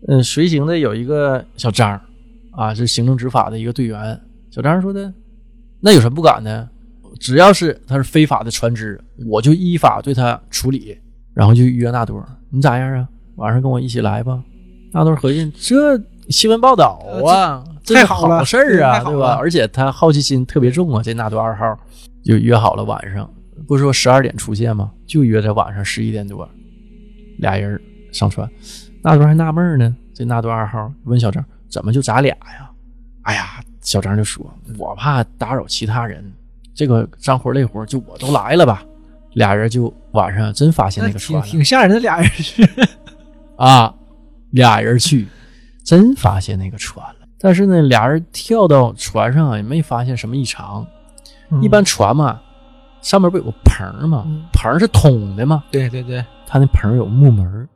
[0.07, 1.99] 嗯，随行的有一个小张
[2.51, 4.19] 啊，是行政执法的一个队员。
[4.51, 5.13] 小张说的，
[5.79, 6.67] 那有什么不敢的？
[7.19, 10.97] 只要是他是非法的船只，我就依法对他处理。
[11.33, 13.07] 然后就约纳多尔，你咋样啊？
[13.35, 14.43] 晚上跟我一起来吧。
[14.91, 15.97] 纳多尔合计，这
[16.29, 19.35] 新闻报道啊，这是太好了事儿啊，对吧？
[19.35, 21.77] 而且他好奇心特别重啊，这纳多二号
[22.23, 23.31] 就约好了晚上，
[23.67, 24.91] 不是说十二点出现吗？
[25.05, 26.49] 就约在晚上十一点多，
[27.39, 28.49] 俩人上船。
[29.01, 32.69] 纳多还纳闷呢，这纳多二号问小张，怎么就咱俩呀？
[33.23, 34.45] 哎呀，小张就说，
[34.77, 36.23] 我怕打扰其他人，
[36.73, 38.83] 这个脏活累活就我都来了吧。
[39.33, 42.67] 俩人就晚上真发现那个船了挺吓人的，俩人去。
[43.57, 43.93] 啊，
[44.51, 45.27] 俩人去，
[45.83, 47.27] 真发现那个船了。
[47.39, 50.85] 但是呢，俩人跳到船上啊，也没发现什么异常。
[51.61, 52.41] 一般船嘛，
[53.01, 54.23] 上面不有个棚儿吗？
[54.27, 57.69] 嗯棚是通的嘛，对对对，他那棚有木门，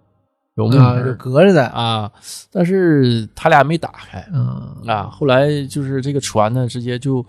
[0.56, 1.68] 有木门隔着的。
[1.68, 2.12] 啊，
[2.52, 5.04] 但是他俩没打开嗯啊。
[5.12, 7.24] 后来就是这个船呢，直接就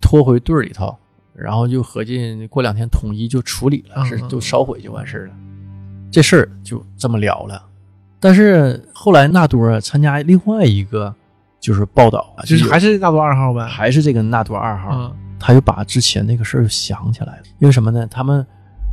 [0.00, 0.96] 拖回队里头，
[1.34, 5.34] 然后就合计过两天统一就处理了，是就烧毁就完事儿了。
[6.10, 7.62] 这事儿就这么了了。
[8.18, 11.14] 但是后来纳多尔参加另外一个
[11.60, 13.66] 就是报道啊，就是还是纳多二号呗。
[13.66, 17.42] 还是这个纳多二号，嗯他又把之前那个事儿想起来了。
[17.60, 18.04] 因为什么呢？
[18.10, 18.44] 他们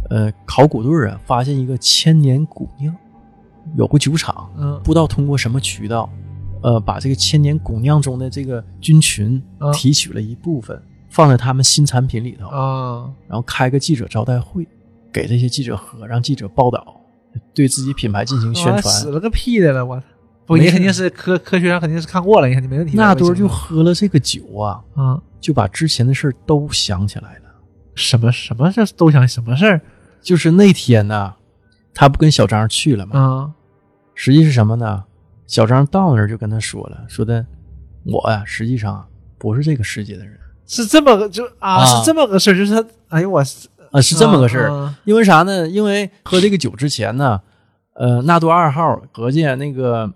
[0.10, 2.96] 呃考古队啊发现一个千年古酿，
[3.76, 6.10] 有个酒厂，嗯不知道通过什么渠道，
[6.62, 14.68] 呃，把这个千年古酿中的这个菌群嗯提取了一部分，放在他们新产品里头，啊，然后开个记者招待会，
[15.12, 17.02] 给这些记者喝，让记者报道，
[17.54, 18.82] 对自己品牌进行宣传。
[18.84, 20.06] 死了个屁的了，我操！
[20.46, 23.02] 不，你肯定是科科学上肯定是看过了，你肯定没问题的。
[23.02, 27.46] 纳多就喝了这个酒啊，嗯，就把之前的事儿都想起来了。
[27.96, 29.82] 什么什么事都想什么事儿？
[30.26, 31.36] 就是那天呢，
[31.94, 33.20] 他不跟小张去了吗？
[33.20, 33.52] 啊
[34.16, 35.04] 实际是什么呢？
[35.46, 37.46] 小张到那儿就跟他说了，说的
[38.06, 39.06] 我呀、实际上
[39.38, 43.40] 不是这个世界的人是这么个就啊，啊是这么个事儿，就是他，哎呦我
[43.92, 44.72] 啊，是这么个事儿。
[44.72, 45.68] 啊因为啥呢？
[45.68, 47.40] 因为喝这个酒之前呢，
[47.94, 50.12] 呃，纳多二号合计那个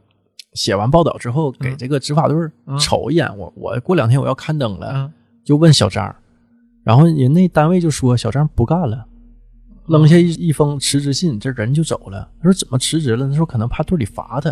[0.53, 5.13] 写完报道之后，给嗯这个执法队儿嗯瞅一眼，我我过两天我要刊登了，嗯
[5.45, 6.15] 就问小张，
[6.83, 9.05] 然后人那单位就说小张不干了，
[9.89, 12.29] 扔下一一封辞职信，这人就走了。
[12.41, 13.27] 他说怎么辞职了？
[13.27, 14.49] 他说可能怕队里罚他。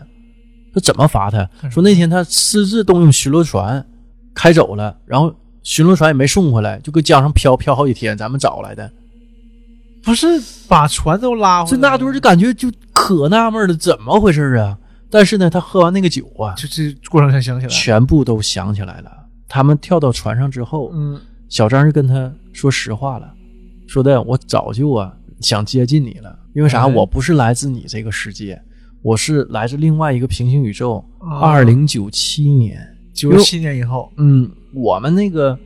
[0.73, 1.49] 说怎么罚他？
[1.69, 3.85] 说那天他私自动用巡逻船
[4.33, 8.91] 开走了，然后巡逻船也没送回来，就搁江上漂漂好几天，咱们找来的。
[10.03, 10.25] 不是
[10.67, 14.77] 把船都拉回这来，纳多就感觉就可纳闷了，怎么回事啊？
[15.09, 19.11] 但是呢，他喝完那个酒啊，就这过程才想起来，全部都想起来了。
[19.49, 21.19] 他们跳到船上之后，嗯
[21.49, 23.33] 小张就跟他说实话了，
[23.87, 26.81] 说的我早就啊想接近你了，因为啥？
[26.81, 28.61] 哎我不是来自你这个世界，
[29.01, 31.03] 我是来自另外一个平行宇宙。
[31.19, 31.39] 啊。
[31.39, 32.79] 二零九七年，
[33.13, 35.57] 九七年以后，嗯，我们那个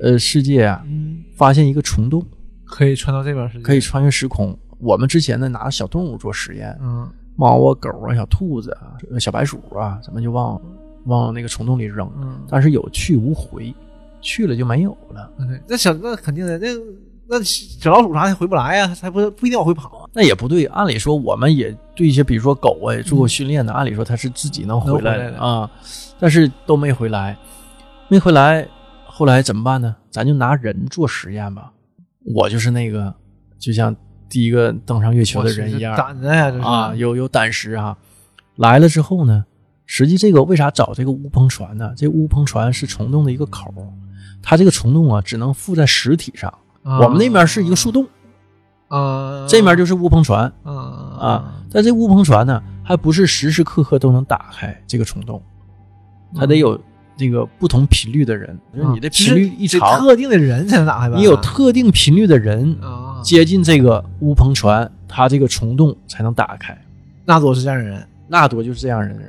[0.00, 2.24] 呃世界啊，嗯，发现一个虫洞，
[2.64, 4.58] 可以穿到这边世界，可以，穿越时空。
[4.78, 7.08] 我们之前呢拿小动物做实验，嗯。
[7.40, 10.60] 猫啊、狗啊、小兔子啊、小白鼠啊，咱们就往
[11.04, 13.72] 往那个虫洞里扔，嗯，但是有去无回，
[14.20, 15.32] 去了就没有了。
[15.38, 16.66] 对，那小那肯定的，那
[17.30, 25.70] 那小老鼠啥的回不来呀，它不不一定往回跑啊，那也不对，按理说我们也对一些，比如说狗啊，也做过训练的，按理说它是自己能回来的啊，
[26.18, 27.36] 但是都没回来，
[28.08, 28.66] 没回来，
[29.04, 29.94] 后来怎么办呢？
[30.10, 31.70] 咱就拿人做实验吧。
[32.34, 33.14] 我就是那个，
[33.58, 33.94] 就像
[34.28, 37.94] 第一个登上月球的人一样胆子呀，这是啊，有有胆识啊。
[38.56, 39.44] 来了之后呢，
[39.84, 41.92] 实际这个为啥找这个乌篷船呢？
[41.94, 43.84] 这乌篷船是虫洞的一个口儿，
[44.42, 46.52] 它这个虫洞啊，只能附在实体上。
[46.88, 47.00] 啊。
[47.00, 48.06] 我们那边是一个树洞，
[48.88, 50.50] 啊，这面就是乌篷船。
[50.62, 50.72] 啊。
[51.18, 55.42] 啊，但这乌篷船呢，还不是时时刻刻都能打开这个虫洞，
[56.34, 56.80] 它得有
[57.16, 61.16] 这个不同频率的人，就是你的频率一得长，特定的人才能打开吧？
[61.16, 66.76] 你有特定频率的人啊，接近这个乌篷船，它这个虫洞才能打开。
[67.24, 69.28] 纳多是这样的人，纳多就是这样的人，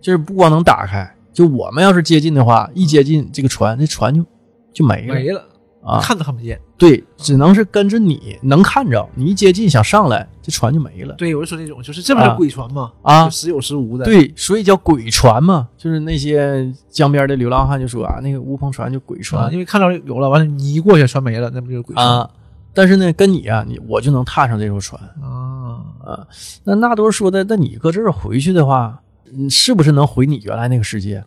[0.00, 4.24] 就是不光能打开，就我们要是接近的话，一接近这个船，这船就
[4.72, 5.14] 就没了。
[5.14, 5.44] 没了，
[5.82, 6.00] 啊。
[6.00, 6.60] 看都看不见。
[6.76, 11.14] 对，只能是跟着你能看着，你一接近想上来，这船就没了。
[11.14, 12.92] 对，我就说这种，就是这不是啊鬼船吗？
[13.02, 22.30] 啊就时有时无的。，对，所以叫鬼船嘛，就是那些江边的流浪汉就说啊，那个乌篷船就鬼啊，船因为看到有了，完了你一过去，船没了，那不就是鬼船啊。
[22.72, 25.82] 但是呢，跟你啊，你我就能踏上这艘船啊？
[26.04, 26.26] 啊。
[26.62, 29.00] 那纳多说的，那你搁这儿回去的话，
[29.32, 31.24] 你是不是能回你原来那个世界？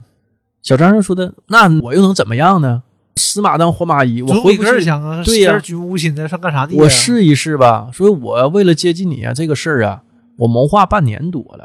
[0.62, 2.84] 小张就说的，那我又能怎么样呢？
[3.16, 5.24] 死马当活马医，我回不去，啊！
[5.24, 6.68] 对呀呀，举目无亲的，上干啥？
[6.74, 7.90] 我试一试吧。
[7.94, 10.02] 所以我为了接近你啊，这个事儿啊，
[10.38, 11.64] 我谋划半年多了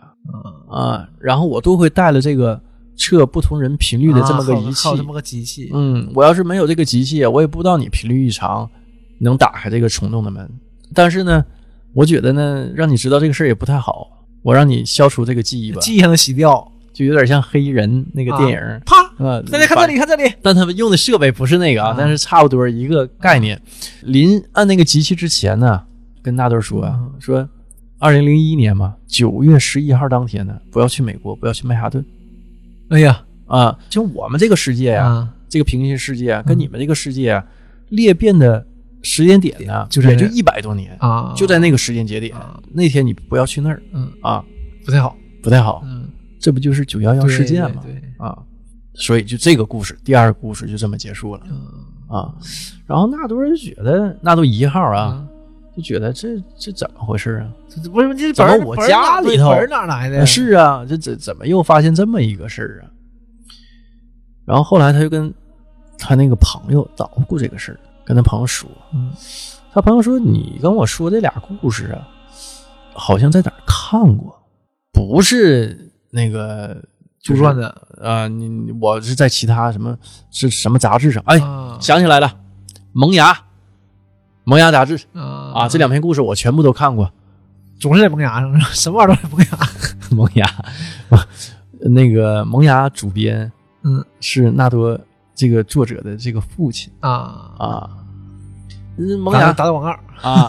[0.69, 1.09] 啊啊。
[1.21, 2.61] 然后我都会带了这个
[2.97, 5.71] 测不同人频率的这么个啊仪器靠靠这么个机器。
[5.73, 8.69] 嗯，我要是没有这个机器，我也不知道你频率异常
[9.21, 10.49] 能打开这个虫洞的门。
[10.95, 11.45] 但是呢，
[11.95, 14.09] 我觉得呢，让你知道这个事儿也不太好，
[14.43, 18.97] 我让你消除这个记忆吧，记忆还能洗掉，就有点像黑衣人那个电影儿啪！
[19.23, 19.43] 啊。
[19.53, 23.61] 大家看这里，看这里，但他们用的设备不是那个啊，啊但是差不多一个概念。
[24.01, 25.83] 临按那个机器之前呢，
[26.23, 27.47] 跟纳豆说啊嗯说，
[27.99, 32.03] 二零零一年嘛，九月十一号当天呢，不要去美国，不要去曼哈顿
[32.89, 33.79] 哎呀啊。
[33.91, 37.45] 就我们这个世界呀、啊，这个平行世界啊，跟你们这个世界啊，
[37.91, 38.67] 裂变的
[39.03, 42.59] 时间点呢，就是也就一百多年，啊，就在那个时间节点啊。
[42.73, 44.43] 那天你不要去那儿嗯啊，
[44.83, 45.85] 不太好，不太好。
[46.47, 47.83] 嗯，这不就是九幺幺事件吗？
[47.85, 48.39] 对，对啊，
[48.95, 51.59] 所以就这个故事，第二个故事就这么结束了嗯
[52.09, 52.33] 啊。
[52.87, 55.27] 然后纳多人觉得纳多一号啊，啊，
[55.77, 57.51] 就觉得这这怎么回事啊？
[57.69, 60.25] 这这不是这怎么我家里头本儿哪来的？
[60.25, 62.95] 是啊，这怎怎么又发现这么一个事儿啊？
[64.45, 65.35] 然后后来他就跟
[65.99, 69.11] 他那个朋友捣鼓这个事儿，跟他朋友说，嗯
[69.73, 71.31] 他朋友说：“你跟我说这俩
[71.61, 72.09] 故事啊，
[72.95, 74.35] 好像在哪儿看过，
[74.91, 76.83] 不是那个
[77.25, 77.69] 杜撰的
[78.01, 79.97] 啊、你你我是在其他什么
[80.31, 81.23] 是什么杂志上？
[81.27, 82.29] 哎，啊想起来了，
[82.93, 83.33] 《萌芽》
[84.45, 87.11] 《萌芽》杂志啊啊，这两篇故事我全部都看过。
[87.79, 89.59] 总是在萌芽上， 什么玩意儿都在萌芽。
[90.17, 90.47] 萌芽，
[91.81, 93.51] 那个萌芽主编
[93.83, 94.99] 嗯是纳多
[95.35, 97.91] 这个作者的这个父亲啊啊。
[98.99, 99.91] 嗯萌芽打打打广告
[100.29, 100.49] 啊，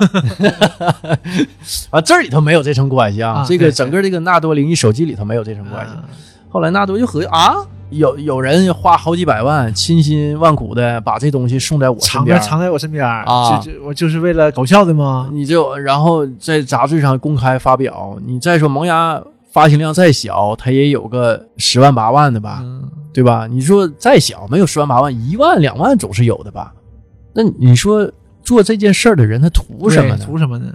[1.92, 5.94] 啊，这里头没有这层关系啊，啊这个整个这个纳多灵异手机里头没有这层关系。
[5.94, 6.04] 啊
[6.50, 7.56] 后来纳多就合计啊，
[7.90, 15.30] 有有人花好几百万，千辛万苦的把这东西送在我身边藏在，藏在我身边啊就就我就是为了搞笑的吗？
[15.34, 18.18] 你就然后在杂志上公开发表。
[18.26, 23.46] 你再说萌芽发行量再小，它也有个十万八万的吧，嗯对吧？
[23.46, 26.74] 你说再小没有十万八万，一万两万总是有的吧？
[27.34, 28.10] 那你说
[28.48, 30.26] 做这件事儿的人他图什么呢？
[30.26, 30.74] 图什么呢？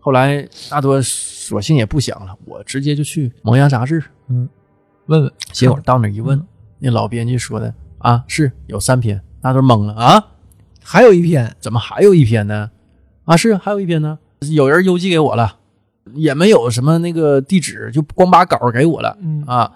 [0.00, 4.02] 后来大多索性也不想了，我直接就去萌芽杂志。
[4.28, 4.46] 嗯
[5.06, 6.46] 问问结果到那儿一问，嗯
[6.78, 10.22] 那老编辑说的啊，是有三篇，大多懵了啊，
[10.84, 12.70] 还有一篇怎么还有一篇呢？
[13.24, 14.18] 啊，是还有一篇呢，
[14.52, 15.56] 有人邮寄给我了，
[16.12, 19.72] 也没有什么那个地址，就光把稿给我了嗯啊。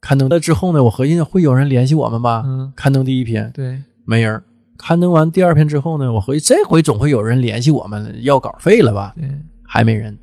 [0.00, 2.42] 刊登了之后呢，我合计会有人联系我们吧？
[2.44, 4.42] 嗯刊登第一篇对没人儿，
[4.78, 9.14] 刊登完第二篇之后呢，我合计这回总会有人联系我们要稿费了吧？
[9.16, 9.28] 对
[9.62, 10.16] 还没人。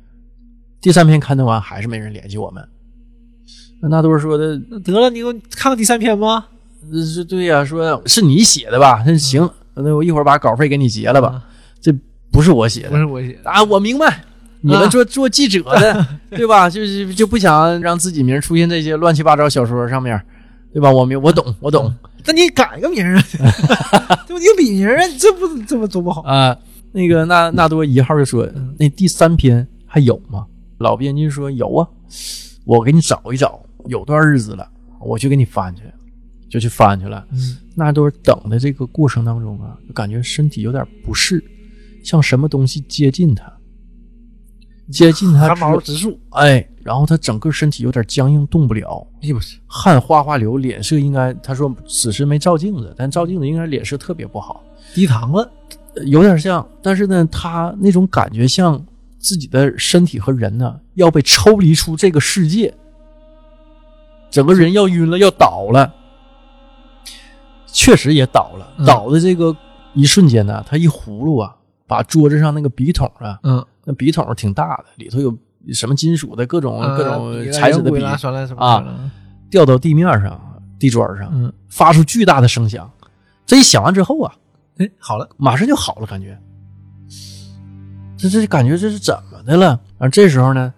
[0.80, 2.62] 第三篇刊登完还是没人联系我们。
[3.80, 6.48] 那纳多说的得了，你给我看看第三篇吧。
[6.92, 9.02] 呃是对呀、说是你写的吧？
[9.06, 11.42] 那行，那我一会儿把稿费给你结了吧。
[11.80, 11.94] 这？
[12.30, 14.24] 不是我写的不是我写的，啊，我明白。
[14.60, 16.68] 你们做做记者的， 对吧？
[16.68, 20.20] 就是就不想让自己名出现这些乱七八糟小说上面，
[20.72, 20.90] 对吧？
[20.90, 21.94] 我明我懂，我懂
[22.26, 23.22] 那你改个名儿啊，
[24.26, 24.40] 对吧？
[24.40, 26.22] 你笔名啊，这不这不多不好。
[26.22, 26.56] 啊。
[26.92, 30.46] 那个纳纳多一号就说，那第三篇还有吗？
[30.78, 31.88] 老编辑说有啊，
[32.64, 34.68] 我给你找一找，有段日子了，
[35.00, 35.82] 我去给你翻去，
[36.48, 37.26] 就去翻去了。
[37.32, 41.42] 嗯纳多等的这个过程当中啊，就感觉身体有点不适，
[42.04, 43.52] 像什么东西接近他，
[44.90, 55.50] 接近他汗毛直竖，哎，然后他整个身体有点僵硬，动不了，哎呦我去，汗哗哗流，脸色应该他说此时没照镜子，但照镜子应该脸色特别不好，低糖了，
[55.94, 58.84] 呃有点像，但是呢，他那种感觉像
[59.18, 62.74] 自己的身体和人呢要被抽离出这个世界，
[64.30, 65.94] 整个人要晕了，要倒了，
[67.66, 68.84] 确实也倒了，嗯。
[68.84, 69.56] 倒的这个
[69.94, 75.36] 一瞬间呢，他一葫芦啊，把桌子上那个笔筒啊，嗯，那笔筒挺大的，里头有
[75.72, 78.02] 什么金属的各种、各种呃材质的笔，
[78.56, 79.10] 啊，
[79.50, 80.40] 掉到地面上、
[80.78, 82.90] 地砖上，嗯，发出巨大的声响。
[83.46, 84.34] 这一响完之后啊，
[84.78, 86.38] 哎，好了，马上就好了，感觉。
[88.16, 89.78] 这这感觉这是怎么的了？
[89.98, 90.72] 啊这时候呢，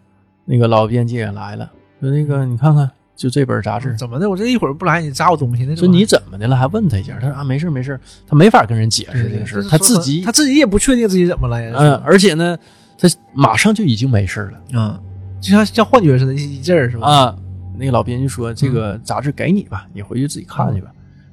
[0.45, 4.29] 那个老编辑也来了，说那个你看看，就这本杂志，怎么的？
[4.29, 5.77] 我这一会儿不来，你砸我东西呢？
[5.77, 6.57] 说你怎么的了？
[6.57, 11.73] 还问他一下，他说啊没事没事，他没法跟人解释这个事儿，他自己他自己也不确定自己怎么了呀。
[11.79, 12.59] 嗯，而且呢，
[12.99, 15.03] 他马上就已经没事了嗯，
[15.41, 17.07] 就像像幻觉似的，一一阵儿是吧？
[17.09, 17.39] 啊。
[17.79, 20.91] 那个老编就说：“这个杂志给你吧，你回去自己看去吧。”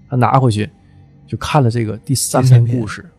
[0.10, 0.70] 他拿回去
[1.26, 3.10] 就看了这个第三篇故事。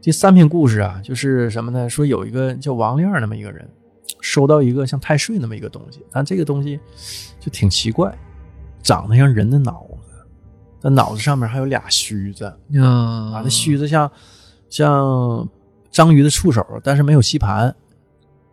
[0.00, 1.88] 第三篇故事啊，就是什么呢？
[1.88, 3.64] 说有一个叫王亮那么一个人，
[4.20, 6.80] 收到一个像太岁那么一个东西，但这个东西
[7.38, 8.12] 就挺奇怪，
[8.82, 10.10] 长得像人的脑子，
[10.80, 14.10] 但脑子上面还有俩须子嗯啊，那须子像
[14.68, 15.48] 像
[15.92, 17.72] 章鱼的触手，但是没有吸盘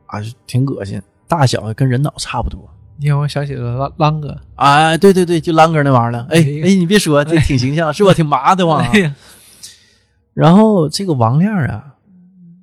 [0.05, 2.69] 啊，就挺恶心，大小跟人脑差不多。
[2.97, 6.27] 你让我想起了浪浪哥，啊，对对对，就啷哥那玩意儿了。
[6.29, 8.13] 哎哎哎，你别说，这挺形象，是吧？
[8.13, 8.85] 挺麻的慌
[10.35, 11.95] 然后这个王亮啊，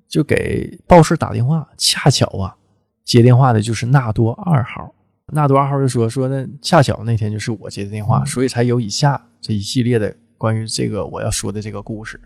[0.07, 2.55] 就给报社打电话，恰巧啊，
[3.03, 4.93] 接电话的就是纳多二号。
[5.33, 12.21] 纳多二号就说说那恰巧那天就是我接的电话，所以才有以下这一系列的关于这个我要说的这个故事。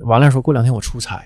[0.00, 1.22] 王亮说过两天我出差，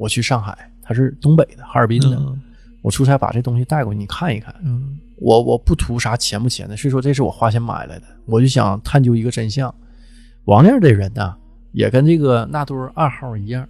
[0.00, 2.40] 我去上海，他是东北的哈尔滨的，嗯
[2.82, 4.54] 我出差把这东西带过去，你看一看。
[4.64, 9.72] 嗯我我不图啥钱不钱的，所以说这是我花钱买来的，我就想探究一个真相。
[10.46, 11.36] 王亮这人呢，
[11.72, 13.68] 也跟这个纳多二号一样，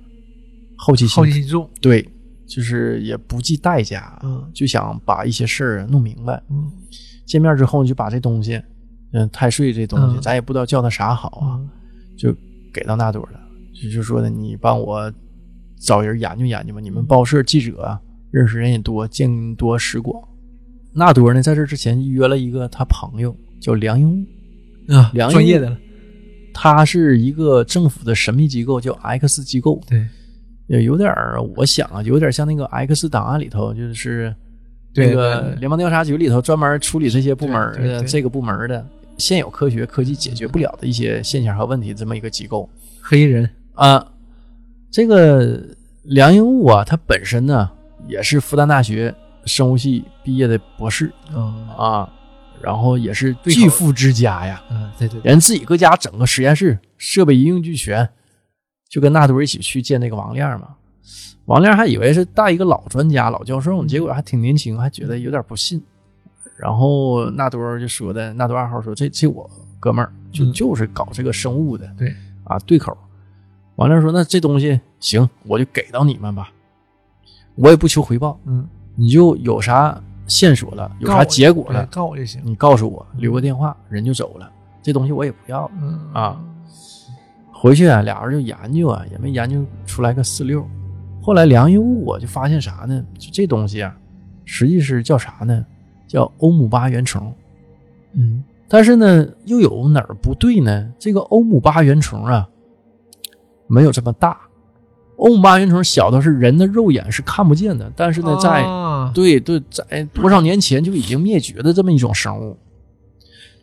[0.76, 2.08] 好奇心好奇心重，对，
[2.46, 6.40] 就是也不计代价，嗯就想把一些事儿弄明白。
[6.48, 6.70] 嗯
[7.26, 8.62] 见面之后就把这东西，
[9.12, 11.60] 嗯，太岁这东西，嗯咱也不知道叫他啥好啊，啊，
[12.16, 12.32] 就
[12.72, 13.40] 给到纳多了，
[13.74, 15.12] 就就说的你帮我
[15.80, 16.80] 找人研究研究吧。
[16.80, 20.22] 你们报社记者啊，认识人也多，见多识广。
[20.92, 24.08] 纳多呢，在这之前约了一个他朋友叫梁英。
[24.88, 25.70] 武，啊，梁专业的。
[25.70, 25.76] 了，
[26.52, 30.06] 他是一个政府的神秘机构，叫 X 机构，对。
[30.66, 34.32] 也有点儿，我想啊，有点像那个 X 档案里头，就是
[34.94, 38.86] 对那个联邦调查局里头专门处理这些部门的这个部门的
[39.18, 42.70] 现有科学科技解决不了的一些现象和问题，这么一个机构。
[43.00, 44.06] 黑人，啊，
[44.90, 45.60] 这个
[46.02, 47.70] 梁英武啊，他本身呢
[48.08, 51.12] 也是复旦大学生物系毕业的博士。
[51.34, 52.12] 嗯啊，
[52.60, 58.08] 然后也是巨富之家呀，嗯，对对，人自己搁家整个实验室，设备一应俱全，
[58.88, 60.76] 就跟纳多一起去见那个王亮嘛。
[61.46, 65.82] 王亮还以为是带一个老专家、老教授，结果还挺年轻，还觉得有点不信。
[66.56, 69.48] 然后纳多就说的，纳多二号说：“这这我
[69.80, 70.52] 哥们儿就嗯。
[70.52, 72.14] 就是搞这个生物的，对。
[72.44, 72.96] 啊，对口。”
[73.80, 76.52] 王亮说：“那这东西行，我就给到你们吧，
[77.54, 84.52] 我也不求回报，嗯，你就有啥线索了，有啥结果了，告我就行，你告诉我，留个电话，人就走了。
[84.82, 85.70] 这东西我也不要了。
[85.80, 86.38] 嗯啊，
[87.50, 90.62] 回去啊，俩人就研究啊，也没研究出来个四六。
[91.22, 93.02] 后来梁英武我就发现啥呢？
[93.18, 93.96] 就这东西啊，
[94.44, 95.64] 实际是叫啥呢？
[96.06, 97.34] 叫欧姆巴原虫。
[98.12, 100.92] 嗯但是呢，又有哪儿不对呢？
[100.98, 102.46] 这个欧姆巴原虫啊，
[103.70, 104.38] 没有这么大。
[105.16, 112.58] 欧姆巴云虫小的是人的肉眼是看不见的，但是呢，在啊对对，在多少年前就已经灭绝的这么一种生物，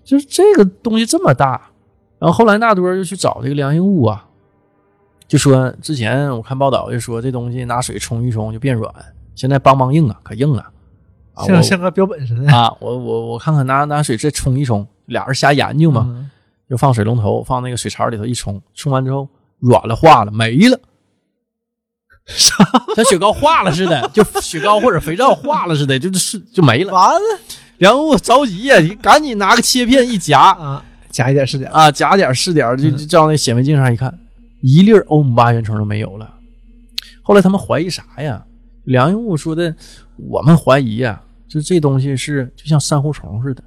[0.04, 1.70] 就是这个东西这么大。
[2.20, 4.28] 然后后来纳多就去找这个梁英武啊，
[5.28, 8.94] 就说之前我看报道就说这东西拿水冲一冲就变软，
[9.36, 10.64] 现在梆梆硬啊，可硬了
[11.34, 11.44] 啊！
[11.44, 16.30] 像像个标本似的啊，我我我看看拿拿水再冲一冲，俩人瞎研究嘛，嗯
[16.70, 19.28] 就放水龙头，放那个水槽里头一冲，冲完之后
[19.60, 20.80] 软了化了没了，
[22.96, 26.94] 像雪糕化了似的，就雪糕或者肥皂化了似的，就是就没了。
[26.94, 27.40] 完了
[27.78, 34.18] 梁武着急呀，你赶紧拿个切片一夹啊，夹一点是点，啊，夹点是点，就就照那显微镜上一看，
[34.62, 36.34] 一粒欧姆巴原虫都没有了。
[37.22, 38.44] 后来他们怀疑啥呀？
[38.86, 39.76] 梁永武说的，
[40.16, 43.64] 我们怀疑呀，就这东西是就像珊瑚虫似的，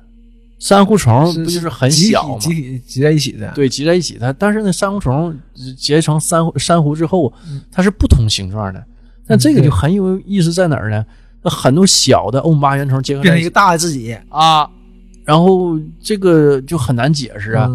[0.60, 2.38] 珊瑚虫不就是很小吗？
[2.38, 4.32] 集体集在一起的，对，集在一起的。
[4.34, 5.36] 但是呢，珊瑚虫
[5.76, 7.32] 结成珊瑚珊瑚之后，
[7.72, 8.84] 它是不同形状的。
[9.26, 11.04] 但这个就很有意思在哪儿呢？
[11.42, 14.68] 那很多小的欧姆巴原虫结合变成一个大的自己啊，
[15.24, 17.70] 然后这个就很难解释啊。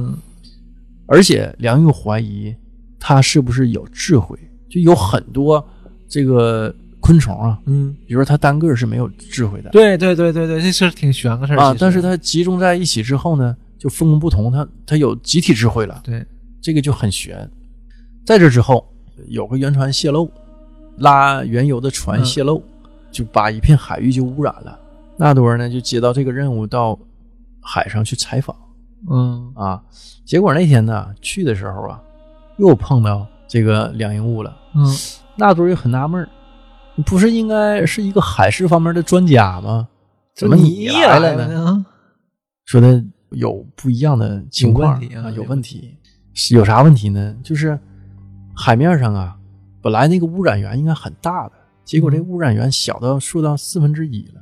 [1.08, 2.56] 而且梁玉怀疑
[3.00, 4.38] 他是不是有智慧，
[4.70, 5.68] 就有很多
[6.08, 6.74] 这个
[7.06, 9.70] 昆虫啊，嗯，比如说它单个是没有智慧的。
[9.70, 11.76] 对对对对对，这事挺悬个事儿啊。
[11.80, 16.01] 但是它集中在一起之后呢，就分工不同，它它有集体智慧了。
[16.03, 16.26] 对，
[16.60, 17.47] 这个就很悬。
[18.26, 18.84] 在这之后，
[19.28, 20.30] 有个原船泄漏。
[20.99, 22.64] 拉原油的船泄漏，
[23.12, 24.80] 就把一片海域就污染了。
[25.18, 26.97] 纳多呢就接到这个任务，到
[27.60, 28.56] 海上去采访。
[29.12, 29.84] 嗯啊，
[30.24, 32.01] 结果那天呢去的时候啊，
[32.58, 34.56] 又碰到这个两营物了。
[34.74, 34.88] 嗯，
[35.36, 36.26] 纳多也很纳闷
[37.04, 39.88] 不是应该是一个海事方面的专家吗？
[40.36, 41.86] 怎么你来了呢？
[42.66, 45.98] 说的有不一样的情况啊，有问题。
[46.52, 47.36] 有啥问题呢？
[47.43, 47.80] 就是
[48.56, 49.38] 海面上啊。
[49.82, 54.41] 本来那个污染源应该很大的，结果这污染源小到数到四分之一了。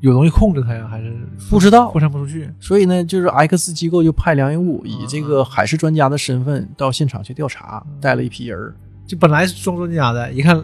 [0.00, 0.88] 有东西控制它呀？
[0.88, 1.14] 还是
[1.50, 2.52] 不知道扩散不出去？
[2.58, 8.74] 所以呢，就是 X 机构就派梁英武以这个海事专家的身份到现场去调查，带了一批人
[9.06, 10.62] 就本来是装专家的，一看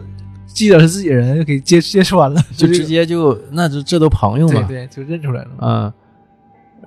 [0.53, 5.49] 记得是自己人，就给揭揭穿了， 就直接就那就这都朋友嘛，对，就认出来了。
[5.59, 5.93] 嗯，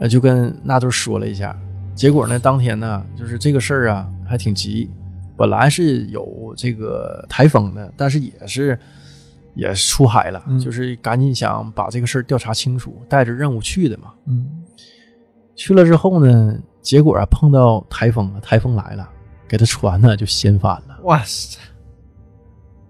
[0.01, 1.59] 呃，就跟纳豆说了一下，
[1.95, 4.91] 结果呢，当天呢，就是这个事儿啊，还挺急。
[5.37, 8.79] 本来是有这个台风的，但是也是
[9.55, 14.12] 也出海了，就是赶紧想把这个事儿调查清楚，带着任务去的嘛。
[14.27, 14.47] 嗯，
[15.57, 19.09] 去了之后呢，结果啊碰到台风了，台风来了，
[19.49, 21.01] 给他船呢就掀翻了。
[21.03, 21.59] 哇塞！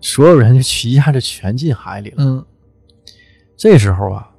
[0.05, 2.17] 所有人就一下就全进海里了。
[2.19, 2.45] 嗯，
[3.57, 4.31] 这时候啊，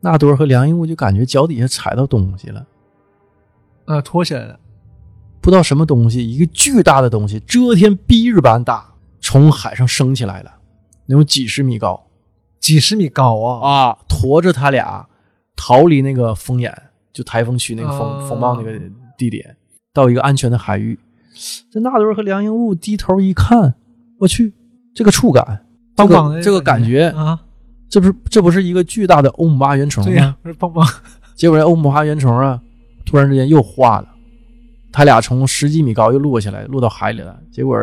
[0.00, 2.64] 纳多和梁一木就感觉脚底下踩到东西了，
[3.86, 4.60] 啊，拖起来了。
[5.40, 10.52] 不知道什么东西，一个巨大的东西，遮天蔽日般大，从海上升起来了，
[11.06, 12.06] 能有几十米高，
[12.60, 13.98] 几十米高啊啊！
[14.08, 15.08] 驮着他俩
[15.56, 16.72] 逃离那个风眼，
[17.12, 18.78] 就台风区那个风风暴那个
[19.18, 19.56] 地点，
[19.92, 20.96] 到一个安全的海域。
[21.72, 23.74] 这纳多和梁英武低头一看，
[24.20, 24.54] 我去，
[24.94, 25.64] 这个触感，
[25.96, 27.38] 棒棒的这个感觉啊，
[27.88, 30.36] 这不是这不是一个巨大的欧姆巴原虫吗？
[30.42, 30.86] 不是棒棒。
[31.34, 32.60] 结果这欧姆巴原虫啊，
[33.04, 34.08] 突然之间又化了。
[34.92, 37.38] 他俩从十几米高又落下来，落到海里了。
[37.50, 37.78] 结果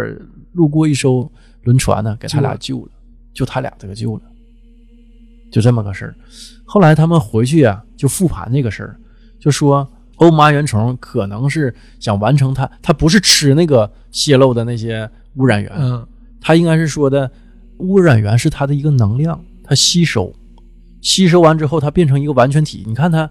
[0.53, 1.30] 路过一艘
[1.64, 2.91] 轮船呢，给他俩救了，
[3.34, 4.22] 就他俩这个救了，
[5.51, 6.16] 就这么个事儿。
[6.64, 8.95] 后来他们回去啊，就复盘这个事儿，
[9.39, 9.88] 就说
[10.18, 16.05] 欧麻原虫可能是想完成它，它不是吃那个泄漏的那些污染源，嗯，
[16.42, 17.30] 它应该是说的
[17.78, 20.34] 污染源是它的一个能量，它吸收，
[21.02, 22.84] 吸收完之后它变成一个完全体。
[22.88, 23.30] 你看它。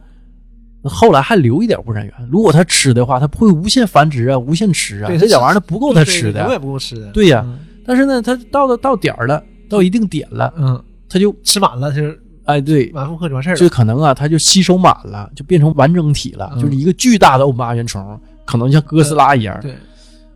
[0.85, 5.09] 后来还留一点污染源，如果它吃的话，它不会无限繁殖啊，无限吃啊。
[5.09, 7.11] 对，这点玩意儿不够它吃的，永远不够吃的。
[7.11, 7.45] 对呀，
[7.85, 19.59] 但是呢，它到了到点儿了，到一定点了，嗯，它就吃满了，就是哎，对，满负荷就完事儿可能啊，它就吸收满了，就变成完整体了，就是一个巨大的欧巴原虫，可能像哥斯拉一样。
[19.61, 19.75] 对，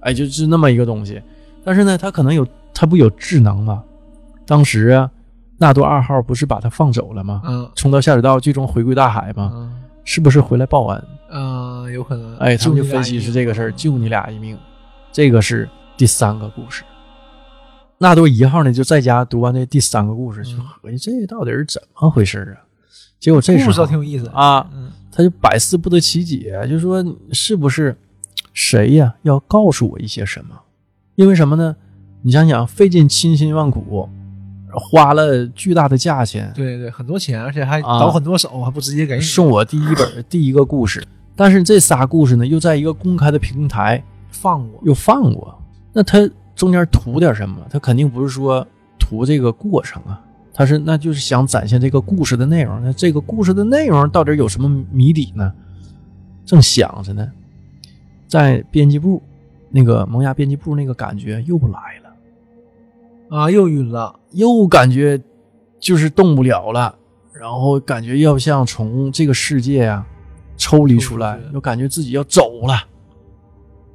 [0.01, 1.23] 哎，就是那么一个东西。
[1.65, 2.45] 但是呢，它可能有，
[2.75, 3.85] 他不有智能吗？
[4.47, 5.11] 当时啊，
[5.59, 7.43] 纳多二号不是把他放走了吗？
[7.45, 9.51] 嗯，冲到下水道，最终回归大海吗？
[9.55, 9.79] 嗯。
[10.05, 11.05] 是不是回来报恩？
[11.31, 12.37] 嗯，有可能。
[12.39, 14.59] 哎，他们就分析是这个事儿，救你俩一命。
[15.13, 16.83] 这个是第三个故事。
[17.99, 22.67] 纳多一号呢，就在家读完这第三个故事，就合计这到底是怎么回事啊？
[23.21, 24.69] 结果这时候挺有意思啊，
[25.13, 27.97] 他就百思不得其解，就说是不是
[28.53, 30.61] 谁呀要告诉我一些什么？
[31.15, 31.77] 因为什么呢？
[32.23, 34.09] 你想想，费尽千辛万苦。
[34.75, 41.07] 花了巨大的价钱，对对，很多钱，而且还倒很多手，还不直接给你送我第一本第一个故事。
[41.37, 45.55] 但是这仨故事呢，又在一个公开的平台放过，又放过。
[45.93, 47.59] 那他中间图点什么？
[47.69, 48.67] 他肯定不是说
[48.99, 50.19] 图这个过程啊，
[50.55, 52.83] 他是那就是想展现这个故事的内容。
[52.83, 55.53] 那这个故事的内容到底有什么谜底呢？
[56.47, 57.31] 正想着呢，
[58.27, 59.23] 在编辑部
[59.69, 62.02] 那个萌芽编辑部那个感觉又来了。
[63.33, 65.19] 啊，又晕了，又感觉
[65.81, 66.95] 就是动不了了，
[67.33, 70.07] 然后感觉要像从这个世界啊
[70.59, 72.75] 抽离出来，又感觉自己要走了。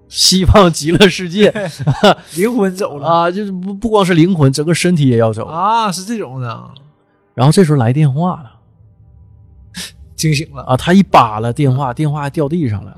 [0.09, 1.53] 西方极乐世界
[2.35, 5.45] 灵魂走了啊，就是不不光是灵魂，整个身体也要走。
[5.45, 6.71] 啊，是这种的，
[7.35, 8.51] 然后这时候来电话了
[10.15, 12.97] 惊醒了，啊，他一扒拉电话，电话掉地上了。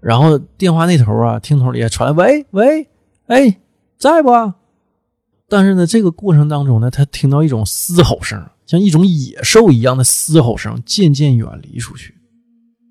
[0.00, 2.88] 然后电话那头啊，听筒里也传来“喂喂，
[3.26, 3.58] 哎，
[3.98, 4.30] 在不？”
[5.48, 12.14] 但是呢，这个过程当中呢，他听到一种嘶吼声，像一种野兽一样的嘶吼声，渐渐远离出去。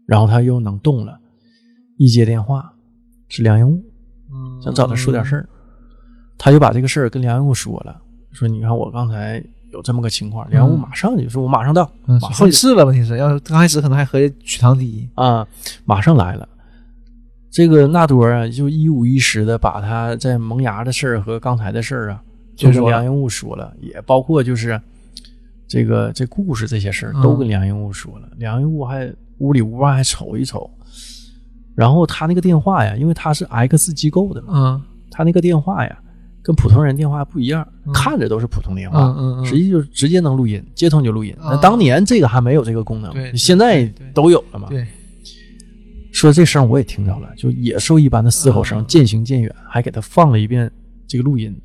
[0.08, 1.20] 然后他又能动了，
[1.98, 2.74] 一接电话
[3.28, 3.84] 是梁英武，
[4.32, 5.48] 嗯想找他说点事儿，
[6.38, 8.02] 他就把这个事儿跟梁英武说了，
[8.32, 15.46] 说你看我刚才有这么个情况，梁英武马上就说，我马上到，嗯，马上就好几次了，问题是，要是刚开始可能还合计取堂第一，啊，
[15.86, 16.48] 马上来了。
[17.52, 22.24] 这个纳多啊，就一五一十的把他在萌芽的事儿和刚才的事儿啊，
[22.58, 24.82] 就就说了跟梁英武说了，也包括就是
[25.68, 28.28] 这个这故事这些事都跟梁英武说了。
[28.38, 30.70] 梁英武还屋里屋外还瞅一瞅，
[31.76, 34.82] 然后他那个电话呀，因为他是 X 机构的嘛，嗯。
[35.12, 35.98] 他那个电话呀
[36.44, 37.94] 跟普通人电话不一样，嗯。
[37.94, 39.46] 看着都是普通电话，嗯嗯嗯。
[39.46, 41.32] 实际就是直接能录音，接通就录音。
[41.40, 44.68] 啊那当年这个还没有这个功能，对现在都有了嘛。
[44.70, 44.88] 对，
[46.12, 50.72] 说这声我也听着了，就野兽一般的嘶吼声，啊渐行渐远，还给他放了一遍
[51.08, 51.56] 这个录音。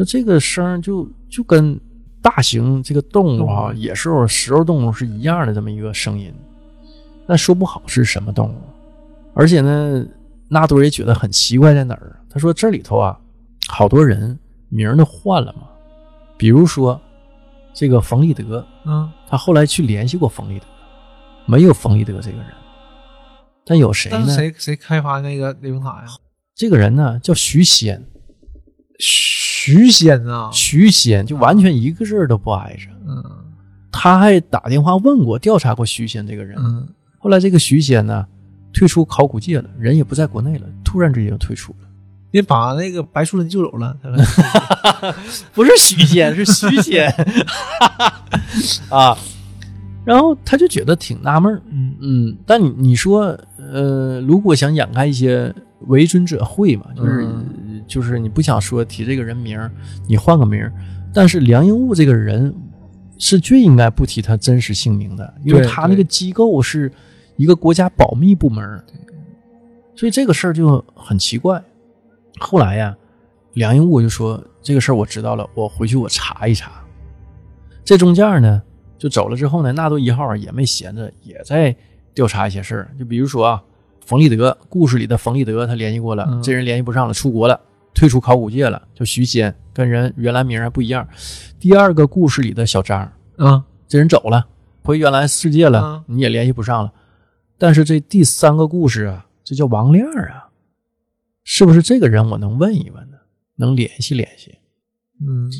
[0.00, 1.78] 说这个声就就跟
[2.22, 6.32] 大型这个动物啊、野兽、食肉动物是一样的这么一个声音，
[7.26, 8.54] 但说不好是什么动物。
[9.34, 10.02] 而且呢，
[10.48, 12.18] 纳多也觉得很奇怪在哪儿？
[12.30, 13.18] 他说这里头啊，
[13.68, 14.38] 好多人
[14.70, 15.68] 名都换了嘛，
[16.38, 16.98] 比如说
[17.74, 20.64] 这个冯立德，嗯，他后来去联系过冯立德，
[21.44, 22.46] 没有冯立德这个人，
[23.66, 24.24] 但有谁呢？
[24.26, 26.06] 但谁谁开发那个雷峰塔呀？
[26.54, 28.02] 这个人呢叫徐仙，
[29.62, 32.88] 徐仙啊，徐仙就完全一个字都不挨着。
[33.06, 33.22] 嗯
[33.92, 36.56] 他还打电话问过、调查过徐仙这个人。
[36.58, 36.86] 嗯
[37.18, 38.24] 后来这个徐仙呢，
[38.72, 41.88] 退出考古界了，人也不在国内了，突然之间就退出了。
[42.32, 43.94] 你把那个白树人救走了，
[45.52, 47.12] 不是徐仙，是徐仙
[48.88, 49.18] 啊。
[50.04, 55.54] 然后他就觉得挺纳闷儿嗯嗯，但你你说，呃，如果想掩盖一些
[55.88, 57.44] 为尊者讳嘛，就是、嗯
[57.90, 59.68] 就是你不想说提这个人名儿，
[60.06, 60.72] 你换个名儿。
[61.12, 62.54] 但是梁英物这个人
[63.18, 66.90] 是最应该不提他真实姓名的，因为他那个机构是
[67.36, 68.80] 一个国家保密部门，
[69.96, 71.60] 所以这个事儿就很奇怪。
[72.38, 72.96] 后来呀，
[73.54, 76.70] 梁英物就说这个事儿我知道了，我回去我查一查。
[77.84, 78.62] 这中间呢，
[78.96, 81.74] 就走了之后呢，纳豆一号也没闲着，也在
[82.14, 82.90] 调查一些事儿。
[82.96, 83.62] 就比如说啊，
[84.06, 87.60] 冯立德故事里的冯立德，他联系过了，嗯这人联系不上了，出国了，
[87.94, 91.06] 退出考古界了，叫徐仙，跟人原来名还不一样。
[91.58, 93.00] 第二个故事里的小张，
[93.36, 94.46] 啊，这人走了，
[94.82, 96.92] 回原来世界了，嗯你也联系不上了。
[97.58, 100.48] 但是这第三个故事啊，这叫王亮啊，
[101.44, 102.26] 是不是这个人？
[102.30, 103.18] 我能问一问呢，
[103.56, 104.56] 能联系联系。
[105.20, 105.50] 嗯，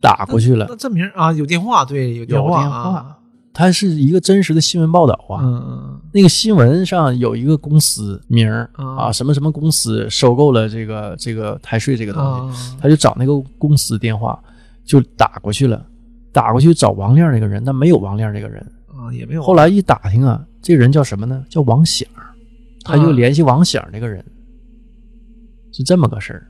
[0.00, 3.19] 打过去了那，这名啊，有电话，对，有有电话啊，话，
[3.52, 6.00] 它是一个真实的新闻报道啊。
[6.12, 12.22] 那个新闻上有一个公司名儿嗯啊，什么什么公司收购了这个这个台税这个东
[12.52, 14.40] 西，啊，他就找那个公司电话，
[14.84, 15.84] 就打过去了，
[16.32, 18.60] 打过去找王亮那个人，但没有王亮这个人。
[18.88, 21.44] 啊也没有，后来一打听啊，这人叫什么呢？
[21.48, 22.06] 叫王响，
[22.84, 24.24] 他就啊联系王响那个人，
[25.72, 26.46] 是这么个事儿。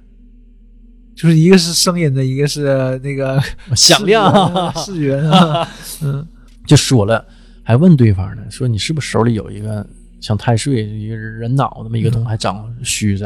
[1.15, 3.39] 就是一个是声音的，一个是那个
[3.77, 5.69] 响亮视觉啊，
[6.03, 6.27] 嗯
[6.71, 7.27] 就说了，
[7.65, 9.85] 还问对方呢，说你是不是手里有一个
[10.21, 13.25] 像太岁一个人脑那么一个东西，还长须子？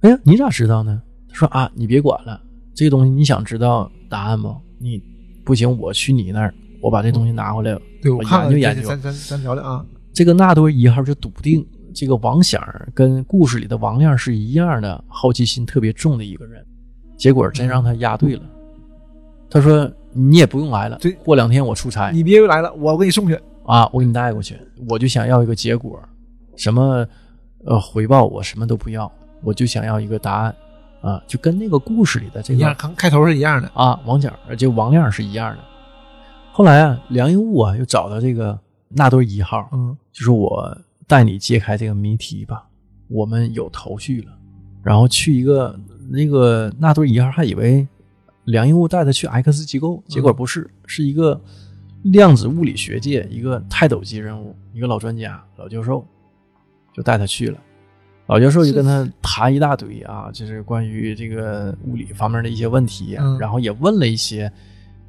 [0.00, 1.02] 哎呀，你咋知道呢？
[1.28, 2.40] 他说啊，你别管了，
[2.74, 4.56] 这个东西你想知道答案不？
[4.78, 4.98] 你
[5.44, 8.88] 不行，我去你那儿，我把这东西拿回来，我对我研究研究。
[8.88, 9.84] 咱咱咱聊聊啊，
[10.14, 11.62] 这个纳多一号就笃定
[11.94, 16.64] 这个王响跟故事里的王亮是一样的，好奇心特别重的一个人。
[17.18, 18.42] 结果真让他押对了。
[19.50, 22.10] 他说：“你也不用来了对，过两天我出差。
[22.10, 24.58] 你别又来了，我给你送去，啊，我给你带过去。
[24.88, 26.00] 我就想要一个结果，
[26.56, 27.06] 什么
[27.64, 29.10] 呃回报我什么都不要，
[29.42, 30.54] 我就想要一个答案。
[31.00, 35.58] 啊，就跟那个故事里的这个一样，个开开头是一样的，啊王奖儿就王亮是一样的。
[36.50, 39.96] 后来啊，梁英武啊又找到这个纳多一号，嗯。
[40.12, 40.76] 就说我
[41.06, 42.66] 带你揭开这个谜题吧，
[43.06, 44.32] 我们有头绪了。
[44.82, 45.78] 然后去一个
[46.10, 47.86] 那个纳多一号还以为
[48.48, 51.38] 梁英武带他去 X 机构，结果不是，是一个
[52.04, 56.04] 量子物理学界一个泰斗级人物，一个老专家、老教授，
[56.94, 57.58] 就带他去了。
[58.26, 64.50] 老教授就跟他谈一大堆啊，就是关于这个物理方面的一些问题啊，嗯然后也问了一些，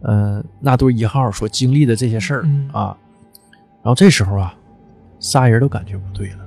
[0.01, 2.97] 呃，纳多一号所经历的这些事儿嗯啊。
[3.81, 4.53] 然后这时候啊，
[5.19, 6.39] 仨人都感觉不对了。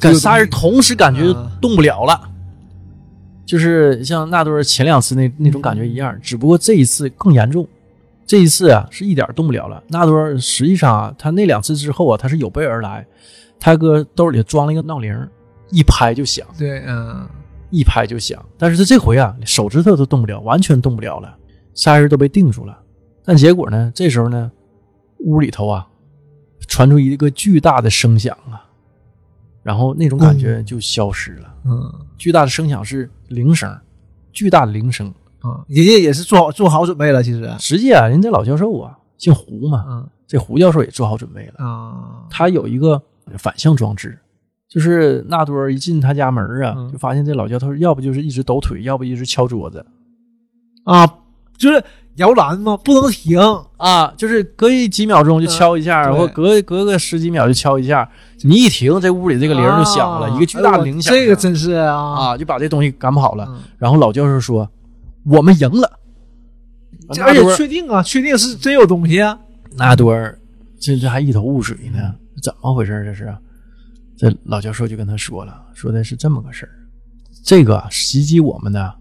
[0.00, 2.28] 跟仨人同时感觉嗯动不了了，
[3.44, 7.66] 就是像纳多尔前两次那那种感觉一样，只不过这一次更严重。
[8.26, 9.82] 这一次啊，是一点动不了了。
[9.88, 13.06] 纳多尔实际上啊，他那两次之后啊，他是有备而来，
[13.60, 15.14] 他搁兜里装了一个闹铃，
[15.68, 17.28] 一拍就响，对，嗯，
[17.68, 18.42] 一拍就响。
[18.56, 21.36] 但是他这回啊，手指头都动不了，完全动不了了，
[21.74, 22.78] 仨人都被定住了。
[23.26, 24.50] 但结果呢，这时候呢，
[25.18, 25.86] 屋里头啊，
[26.66, 28.63] 传出一个巨大的声响啊，
[29.64, 31.52] 然后那种感觉就消失了。
[31.64, 31.92] 嗯。
[32.16, 33.76] 巨大的声响是铃声，
[34.32, 35.12] 巨大的铃声。
[35.40, 40.08] 啊，人家也是做好做好准备了，其实，实际啊，人家老教授啊，姓胡嘛，嗯。
[40.26, 41.64] 这胡教授也做好准备了。
[41.66, 43.02] 啊，他有一个
[43.36, 44.18] 反向装置，
[44.68, 46.92] 就是纳多尔一进他家门啊，嗯。
[46.92, 49.84] 就发现这老教头要不就是一直抖腿，要不一直敲桌子。
[50.84, 51.06] 啊，
[51.58, 51.84] 就是
[52.16, 53.38] 摇篮吗，不能停，
[53.76, 58.08] 啊，就是隔一几秒钟就敲一下，或隔隔个十几秒就敲一下。
[58.42, 63.46] 你一停，这屋里这个铃就响了，啊一个巨大的铃响、哎这个真是啊，啊，就把这东西赶跑了。
[63.48, 63.62] 嗯。
[63.78, 64.68] 然后老教授说
[65.26, 65.98] ：“我们赢了。”
[67.08, 69.38] 而且确定啊，确定是真有东西啊，
[69.76, 70.38] 纳多尔
[70.78, 73.34] 这这还一头雾水呢，怎么回事儿这是？
[74.16, 76.72] 这老教授就跟他说了，说的是这么个事儿，
[77.42, 78.94] 这个袭击我们的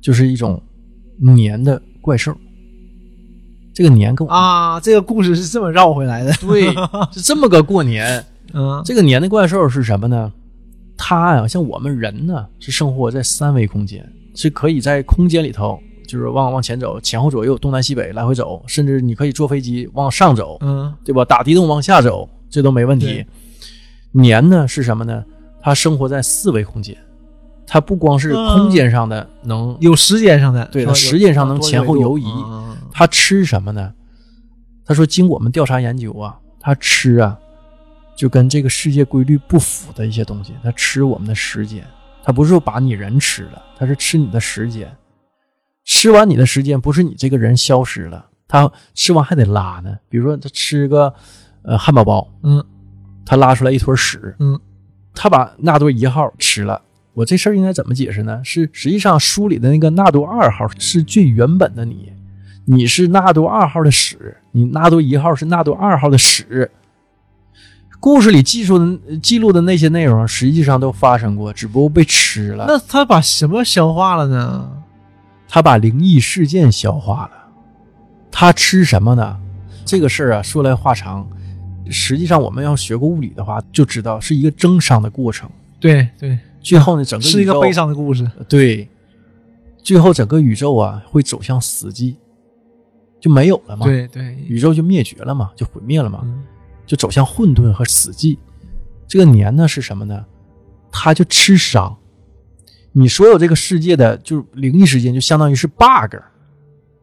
[0.00, 0.60] 就是一种
[1.24, 2.36] 粘的怪兽，
[3.78, 6.64] 这个年跟我啊，这个故事是这么绕回来的， 对
[7.14, 8.24] 是这么个过年。
[8.52, 10.32] 嗯这个年的怪兽是什么呢？
[10.96, 14.04] 它呀，像我们人呢，是生活在三维空间，
[14.34, 21.24] 是可以在空间里头，就是往往前走，前后左右、东南西北来回走，甚至你可以坐飞机往上走，嗯对吧？
[21.24, 23.24] 打地洞往下走，这都没问题。
[24.10, 25.24] 年呢是什么呢？
[25.62, 26.96] 它生活在四维空间，
[27.64, 32.24] 它不光是空间上的能，有时间上的，对它时间上能前后游移
[33.06, 33.94] 多维度嗯它吃什么呢？
[34.84, 37.38] 他说，经我们调查研究啊，他吃啊，
[38.16, 41.86] 就跟这个世界规律不符的一些东西，他吃我们的时间，
[42.24, 44.92] 他不是说把你人吃了，他是吃你的时间。
[45.84, 49.96] 吃完你的时间，不是你这个人消失了，他吃完还得拉呢。
[50.08, 51.14] 比如说，他吃个
[51.62, 52.64] 呃汉堡包，嗯
[53.24, 54.58] 他拉出来一坨屎，嗯，
[55.14, 56.82] 他把纳多一号吃了。
[57.14, 58.42] 我这事儿应该怎么解释呢？
[58.42, 62.12] 是实际上书里的那个纳多二号是最原本的你，
[62.70, 66.70] 你是纳多二号的屎，你纳多一号是纳多二号的屎。
[67.98, 72.66] 故事里记述的记录的那些内容，实际上都发生过，只不过被吃了。
[72.68, 74.70] 那他把什么消化了呢？
[75.48, 77.30] 他把灵异事件消化了。
[78.30, 79.38] 他吃什么呢？
[79.86, 81.26] 这个事儿啊，说来话长。
[81.88, 85.48] 实际上，我们要学过物理的话，就知道是一个增伤的过程。
[85.80, 88.30] 对对，最后呢，整个是一个悲伤的故事。
[88.46, 88.86] 对，
[89.82, 92.14] 最后整个宇宙啊会走向死寂，
[93.20, 96.42] 就没有了嘛。，对对，宇宙就灭绝了嘛，就毁灭了嘛，嗯
[96.86, 98.38] 就走向混沌和死寂。
[99.06, 100.24] 这个年呢是什么呢？
[100.90, 101.96] 它就吃伤。
[102.92, 106.16] 你所有这个世界的就是灵异事件，就相当于是 bug，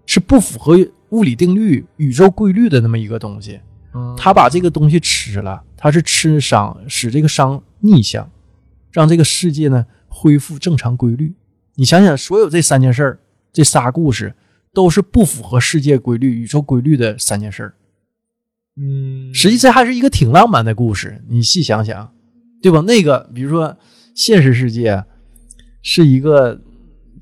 [0.06, 0.78] 是不符合
[1.10, 3.60] 物理定律、宇宙规律的那么一个东西。
[3.94, 8.30] 嗯他把这个东西吃了，他是吃伤，使这个伤逆向，
[8.92, 11.34] 让这个世界呢恢复正常规律。
[11.76, 13.20] 你想想，所有这三件事儿，
[13.54, 14.36] 这仨故事
[14.76, 17.74] 都是不符合世界规律、宇宙规律的三件事儿。
[18.78, 22.12] 嗯，实际这还是一个挺浪漫的故事，你细想想，
[22.62, 22.82] 对吧？
[22.82, 23.76] 那个比如说
[24.14, 25.04] 现实世界
[25.82, 26.60] 是一个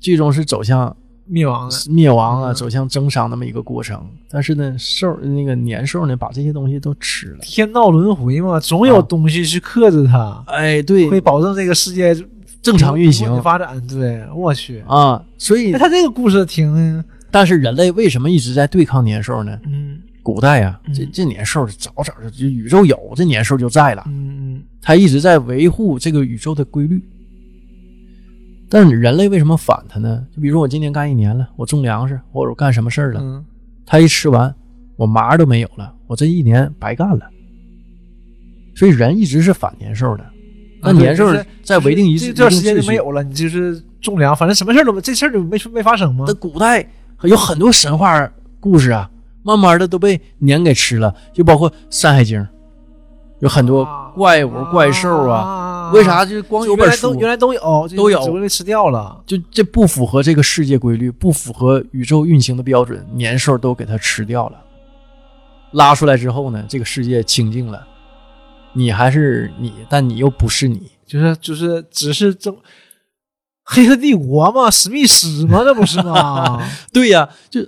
[0.00, 0.96] 最终是走向
[1.26, 1.76] 灭亡的。
[1.88, 4.04] 灭亡啊，嗯走向增伤那么一个过程。
[4.28, 7.38] 但是呢，兽那个年兽呢，把这些东西都吃了。
[7.42, 12.12] 天道轮回嘛，总有啊东西去克制它，哎，对，会保证这个世界
[12.60, 13.80] 正常运行发展。
[13.86, 15.24] 对，我去，啊。
[15.38, 19.58] 所以那，他这个故事挺，但是人类为什么一直在对抗年兽呢？
[19.66, 24.04] 嗯古代呀、嗯这这年兽早早就就宇宙有，这年兽就在了。
[24.06, 27.02] 嗯嗯它一直在维护这个宇宙的规律。
[28.70, 30.24] 但人类为什么反它呢？
[30.32, 33.44] 就比如说我今年干一年了，我种粮食或者我干什么事儿了，嗯
[33.84, 34.54] 它一吃完，
[34.94, 37.28] 我麻都没有了，我这一年白干了。
[38.76, 40.24] 所以人一直是反年兽的。
[40.80, 46.34] 那年兽就是在维定一段时间就没有了，你就是种粮，反正什么事儿都没，这事儿就没没发生吗那？
[46.34, 46.86] 古代
[47.28, 49.10] 有很多神话故事啊，
[49.42, 52.40] 慢慢的都被年给吃了，就包括《山海经》，
[53.40, 55.38] 有很多怪物、怪兽啊。
[55.38, 59.22] 啊为啥就光有本书原来都原来都有，都有只被吃掉了。
[59.26, 64.58] 就这不符合这个世界规律，不符合宇宙运行的标准，年兽都给它吃掉了。
[65.72, 67.86] 拉出来之后呢，这个世界清净了，
[68.72, 70.90] 你还是你，但你又不是你。
[71.06, 72.56] 就是就是只是正
[73.64, 76.62] 黑客帝国嘛，史密斯嘛，这不是吗？
[76.92, 77.60] 对呀、就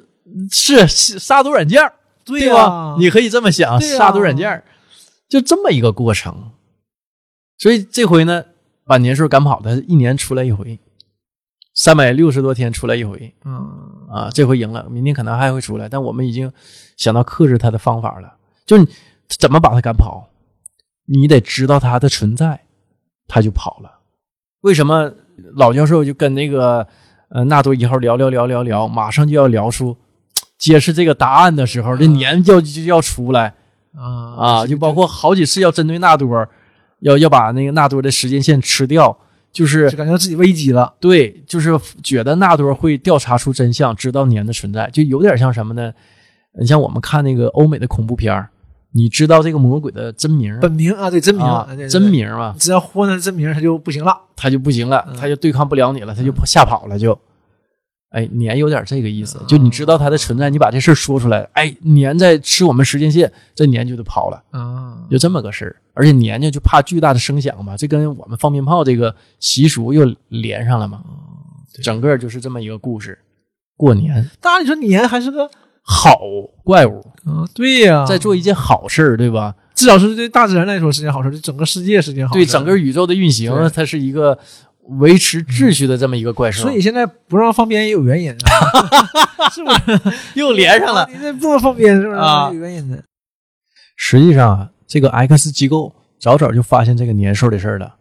[0.51, 1.95] 是是杀毒软件儿
[2.25, 2.97] 对呀吧？
[2.99, 4.65] 你可以这么想，杀毒软件儿
[5.29, 6.53] 就这么一个过程。
[7.59, 8.45] 所以这回呢，
[8.85, 10.79] 把年兽赶跑的，一年出来一回，
[11.75, 13.55] 三百六十多天出来一回嗯
[14.11, 16.53] 啊，这回赢了，明天可能还会出来，但我们已经
[16.97, 18.37] 想到克制他的方法了，
[18.67, 18.87] 就你
[19.29, 20.29] 怎么把他赶跑，
[21.07, 22.67] 你得知道它的存在，
[23.27, 24.01] 它就跑了。
[24.61, 25.13] 为什么
[25.55, 26.87] 老教授就跟那个
[27.29, 29.97] 呃纳多一号聊聊聊聊聊，马上就要聊出
[30.59, 33.55] 揭示这个答案的时候，这年要就要出来。
[33.99, 36.47] 啊啊，就包括好几次要针对纳多，
[37.01, 39.17] 要要把那个纳多的时间线吃掉，
[39.51, 40.93] 就是感觉自己危机了。
[41.01, 41.71] 对，就是
[42.03, 45.91] 觉得纳多会调查出真相，知道年的存在，就有点像什么呢？
[46.61, 48.51] 你像我们看那个欧美的恐怖片儿
[48.93, 51.89] 你知道这个魔鬼的真名本名啊，对真名啊对对对。
[51.89, 54.17] 真名儿嘛，只要唤他真名，他就不行了。
[54.37, 55.17] 他就不行了，嗯。
[55.17, 57.19] 他就对抗不了你了，他就吓跑了就。
[58.11, 64.43] 哎，年有点这个意思，就你知道它的存在，你把这事儿说出来，哎，年在吃我们时间线，这年就得跑了。
[64.53, 71.03] 啊，就这么个事儿，而且年呢就怕巨大的声响嘛，这跟我们放鞭炮这个习俗又连上了嘛，
[71.83, 73.19] 整个就是这么一个故事。
[73.77, 74.31] 过年。
[74.41, 75.51] 当然你说年还是个，
[75.89, 76.19] 好
[76.65, 79.55] 怪物啊，对呀，在做一件好事儿，对吧？
[79.75, 82.41] 至少是对大自然来说是件好事，对整个世界是件好事。
[82.41, 84.37] 对整个宇宙的运行，它是一个
[84.99, 86.63] 维持秩序的这么一个怪兽。
[86.63, 88.35] 所以现在不让放鞭也有原因，
[89.55, 90.17] 是不是？
[90.35, 91.09] 又连上了。
[91.13, 92.19] 你这不能放鞭是不是？
[92.19, 93.05] 啊有原因的。
[93.97, 97.95] 实际上啊，这个 X 机构早早就发现这个年兽的事儿了，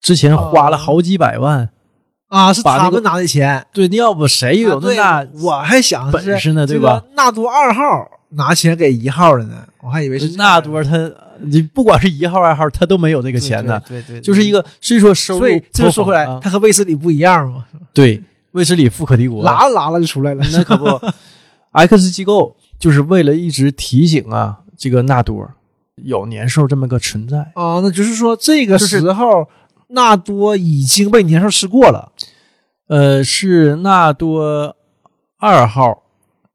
[0.00, 1.70] 之前花了好几百万。
[2.28, 4.96] 啊，是他们拿的钱，对，要不谁有啊对
[5.42, 7.02] 我还想本事呢，对吧？？
[7.16, 7.82] 纳多二号
[8.30, 11.10] 拿钱给一号的呢，我还以为是纳多他，
[11.40, 13.80] 你不管是一号二号，他都没有这个钱呢。
[13.88, 17.64] 对对，对就是一个，所以说收入所以这就说回来，啊他和卫斯理不一样嘛，
[17.94, 18.22] 对
[18.52, 20.44] 卫斯理富可敌国，拉了拉了就出来了。
[20.52, 20.86] 那可不。
[21.72, 25.48] X 机构就是为了一直提醒啊，这个纳多
[25.96, 27.38] 有年兽这么个存在。
[27.54, 29.46] 啊，那就是说这个就是时候
[29.88, 32.12] 纳多已经被年兽吃过了。
[32.88, 34.74] 呃，是纳多
[35.38, 36.02] 二号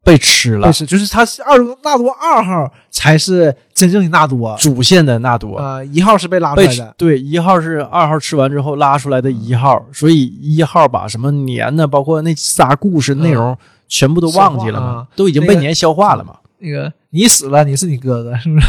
[0.03, 0.71] 被吃了。
[0.71, 5.55] 就是他是二纳多二号才是真正的纳多，主线的纳多。
[5.57, 13.55] 啊，一号是被拉出来的，对一号是二号吃完之后拉出来的一号，所以一号把什么年呢，包括那仨故事内容
[13.87, 16.37] 全部都忘记了嘛，都已经被年消化了嘛。
[16.57, 18.67] 那个你死了，你是你哥哥，是不是？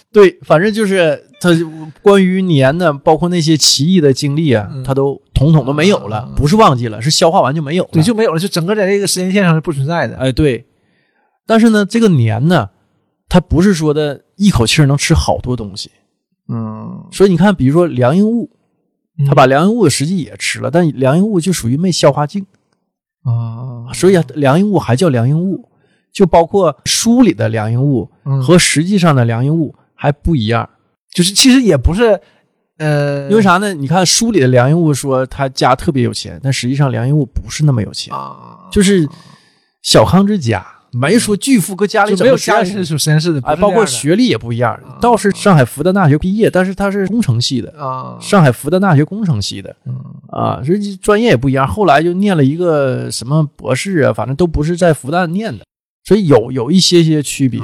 [0.12, 4.82] 对，反正就是他关于年呢，包括那些奇异的经历啊，嗯。
[4.84, 7.90] 他都统统都没有了，嗯不是忘记了，是消化完就没有了。
[7.92, 10.16] 对，就没有了，就整个在这个时间线上是不存在的。
[10.16, 10.66] 哎对，
[11.46, 12.70] 但是呢，这个年呢，
[13.28, 15.90] 它不是说的一口气能吃好多东西，
[16.48, 18.50] 嗯，所以你看，比如说梁应物，
[19.26, 22.44] 他把梁应物实际也吃了，但梁应物就属于没消化净，
[23.24, 23.92] 啊。
[23.92, 25.68] 所以啊梁应物还叫梁应物，
[26.12, 30.68] 就包括书里的梁应物和和实际上的梁应物还不一样。
[31.12, 32.20] 就是其实也不是，
[32.78, 33.72] 呃，因为啥呢？
[33.72, 39.08] 你看书里的梁应物说他家特别有钱，但实际上梁应物不是那么有钱，啊，就是
[39.82, 44.98] 小康之家，没说巨富，搁家里就没有家里是属实验室的，包括学历也不一样啊。
[45.00, 49.94] 倒是上海复旦大学毕业，但是他是工程系的，啊，上海复旦大学工程系的嗯
[50.28, 51.66] 啊，所以专业也不一样。
[51.66, 55.64] 后来就念了一个什么博士啊，反正都不是在复旦念的，
[56.04, 57.60] 所以有有一些些区别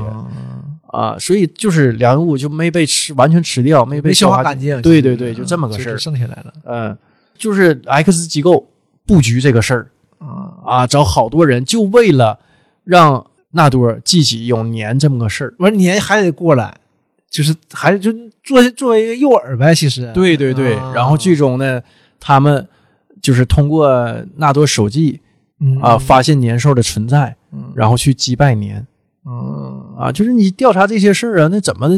[0.92, 1.18] 啊啊。
[1.18, 4.80] 所以就是梁物就没被吃完全吃掉，没被消化化干净。
[4.82, 5.98] 对对对，就这么个事儿。
[5.98, 6.96] 剩下来了嗯，
[7.36, 8.68] 就是 X 机构
[9.06, 12.38] 布局这个事儿啊啊，找好多人，就为了
[12.84, 15.54] 让纳多记起有年这么个事儿。
[15.58, 16.76] 完年还得过来，
[17.28, 18.12] 就是还就
[18.42, 21.82] 作作为一个诱饵呗，其实对对对，啊然后最终呢，
[22.18, 22.66] 他们
[23.20, 25.20] 就是通过纳多手记
[25.60, 28.84] 嗯啊，发现年兽的存在，嗯然后去击败年
[29.26, 29.71] 嗯
[30.02, 30.12] 啊。
[30.12, 31.88] 就是你调查这些事儿啊，那怎么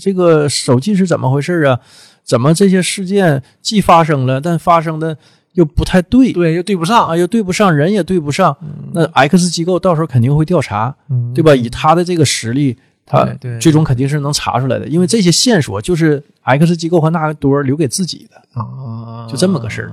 [0.00, 1.78] 这个手机是怎么回事啊？
[2.24, 5.16] 怎么这些事件既发生了，但发生的
[5.54, 8.56] 又不太对对又对不上啊，又对不上，人也对不上。
[8.92, 11.54] 那 X 机构到时候肯定会调查，嗯对吧？
[11.54, 13.26] 以他的这个实力，他
[13.60, 19.92] 最终肯定是能查出来的，因为这些线索就是 X 机构和纳多留给自己的，啊就这么个事儿，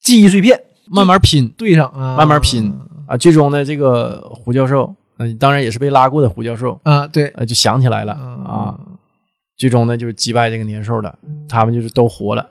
[0.00, 0.58] 记忆碎片
[0.88, 2.72] 慢慢拼对上啊，慢慢拼
[3.06, 3.16] 啊。
[3.16, 8.78] 最终呢，这个胡教授，嗯、当然也是被拉过的胡教授，啊，对呃，就想起来了嗯啊。
[9.56, 11.14] 最终呢，就是击败这个年兽了，
[11.46, 12.48] 他们就是都活了，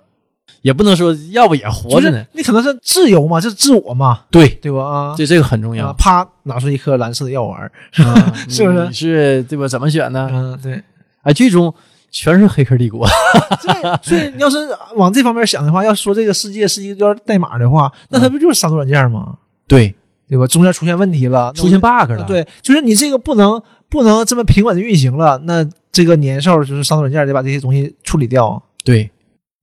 [0.62, 2.26] 也不能说要不也活就是着呢。
[2.34, 4.84] 你可能是自由嘛，就是自我嘛，对，对吧？
[4.84, 7.60] 啊，这这个很重要啊，，啪拿出一颗蓝色的药丸，
[8.06, 9.68] 啊是不是你是对吧？
[9.68, 10.30] 怎么选呢？
[10.32, 10.82] 嗯，对。
[11.24, 11.74] 哎，最终
[12.12, 13.08] 全是黑客帝国。
[13.62, 14.58] 对，所以你要是
[14.96, 19.36] 往这方面想的话，要说这个世界是一段代码的话，那它不就是杀毒软件吗？
[19.68, 19.94] 对，
[20.30, 20.46] 对吧？
[20.48, 28.62] 中间出现问题了，出现 bug 了。，对，就是你这个不能不能这么平稳的运行了，那这个年兽就是上头软件得把这些东西处理掉。
[28.84, 29.10] 对，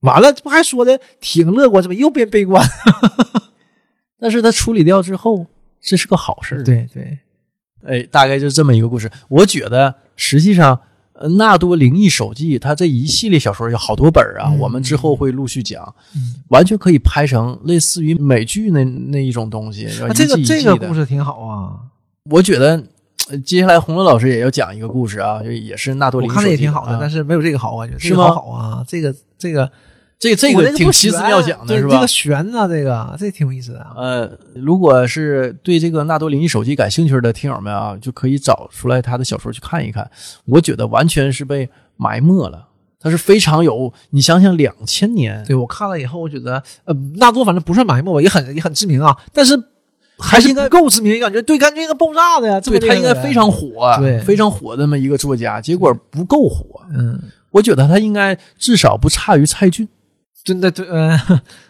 [0.00, 2.62] 完了，这不还说的挺乐观，怎么又变悲观？
[4.18, 5.46] 但是他处理掉之后，
[5.80, 7.18] 这是个好事。，对对，
[7.84, 9.10] 哎，大概就这么一个故事。
[9.28, 10.80] 我觉得实际上，呃，
[11.38, 19.86] 纳多灵异手记它这一系列小说有好多本儿啊，嗯我们之后会陆续讲，嗯完全可以拍成类似于美剧那那一种东西。
[20.00, 21.80] 啊，这个这个故事挺好啊，
[22.30, 22.82] 我觉得。
[23.28, 29.68] 呃接下来洪乐老师也要讲一个故事啊，就也是纳多灵异我看着也挺好的，啊但是没有这个好，我觉得是吗好啊，这个这个
[30.18, 31.90] 这这个挺奇思妙想的，是吧？
[31.94, 33.92] 这个悬呐，这个这挺有意思的啊。
[33.96, 40.10] 呃，如果是对这个纳多灵异手机感兴趣的听友们啊，就可以找出来他的小说去看一看。
[40.46, 49.54] 我觉得完全是被埋没了，它是非常有，你想想两千年，对我看了以后，我觉得呃，纳多反正不算埋没吧，也很也很知名啊，但是
[50.18, 56.80] 还是应该不够知名，感觉对，感觉应该爆炸的呀，对他应该非常火，对非常火的那么一个作家，结果不够火。
[56.94, 59.86] 嗯，我觉得他应该至少不差于蔡骏，
[60.46, 61.18] 真的对，呃，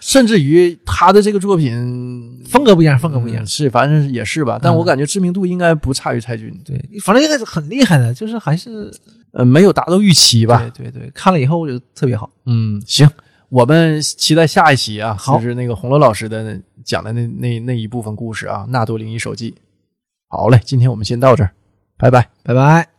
[0.00, 4.60] 甚至于他的这个作品风格不一样，风格不一样嗯，是，反正也是吧。
[4.62, 8.92] 但嗯我感觉知名度应该不差于蔡骏，对，反正应该是很厉害的，就是还是
[9.32, 10.58] 呃，没有达到预期吧。
[10.76, 12.30] 对对对，看了以后我觉得特别好。
[12.44, 13.08] 嗯，行，
[13.48, 19.52] 我们期待下一期啊，好就是那个红楼老师的讲的那那那一部分故事啊，《纳多灵异手记》。
[20.28, 21.50] 好嘞，今天我们先到这儿，
[21.96, 22.28] 拜拜。
[22.42, 22.95] 拜拜。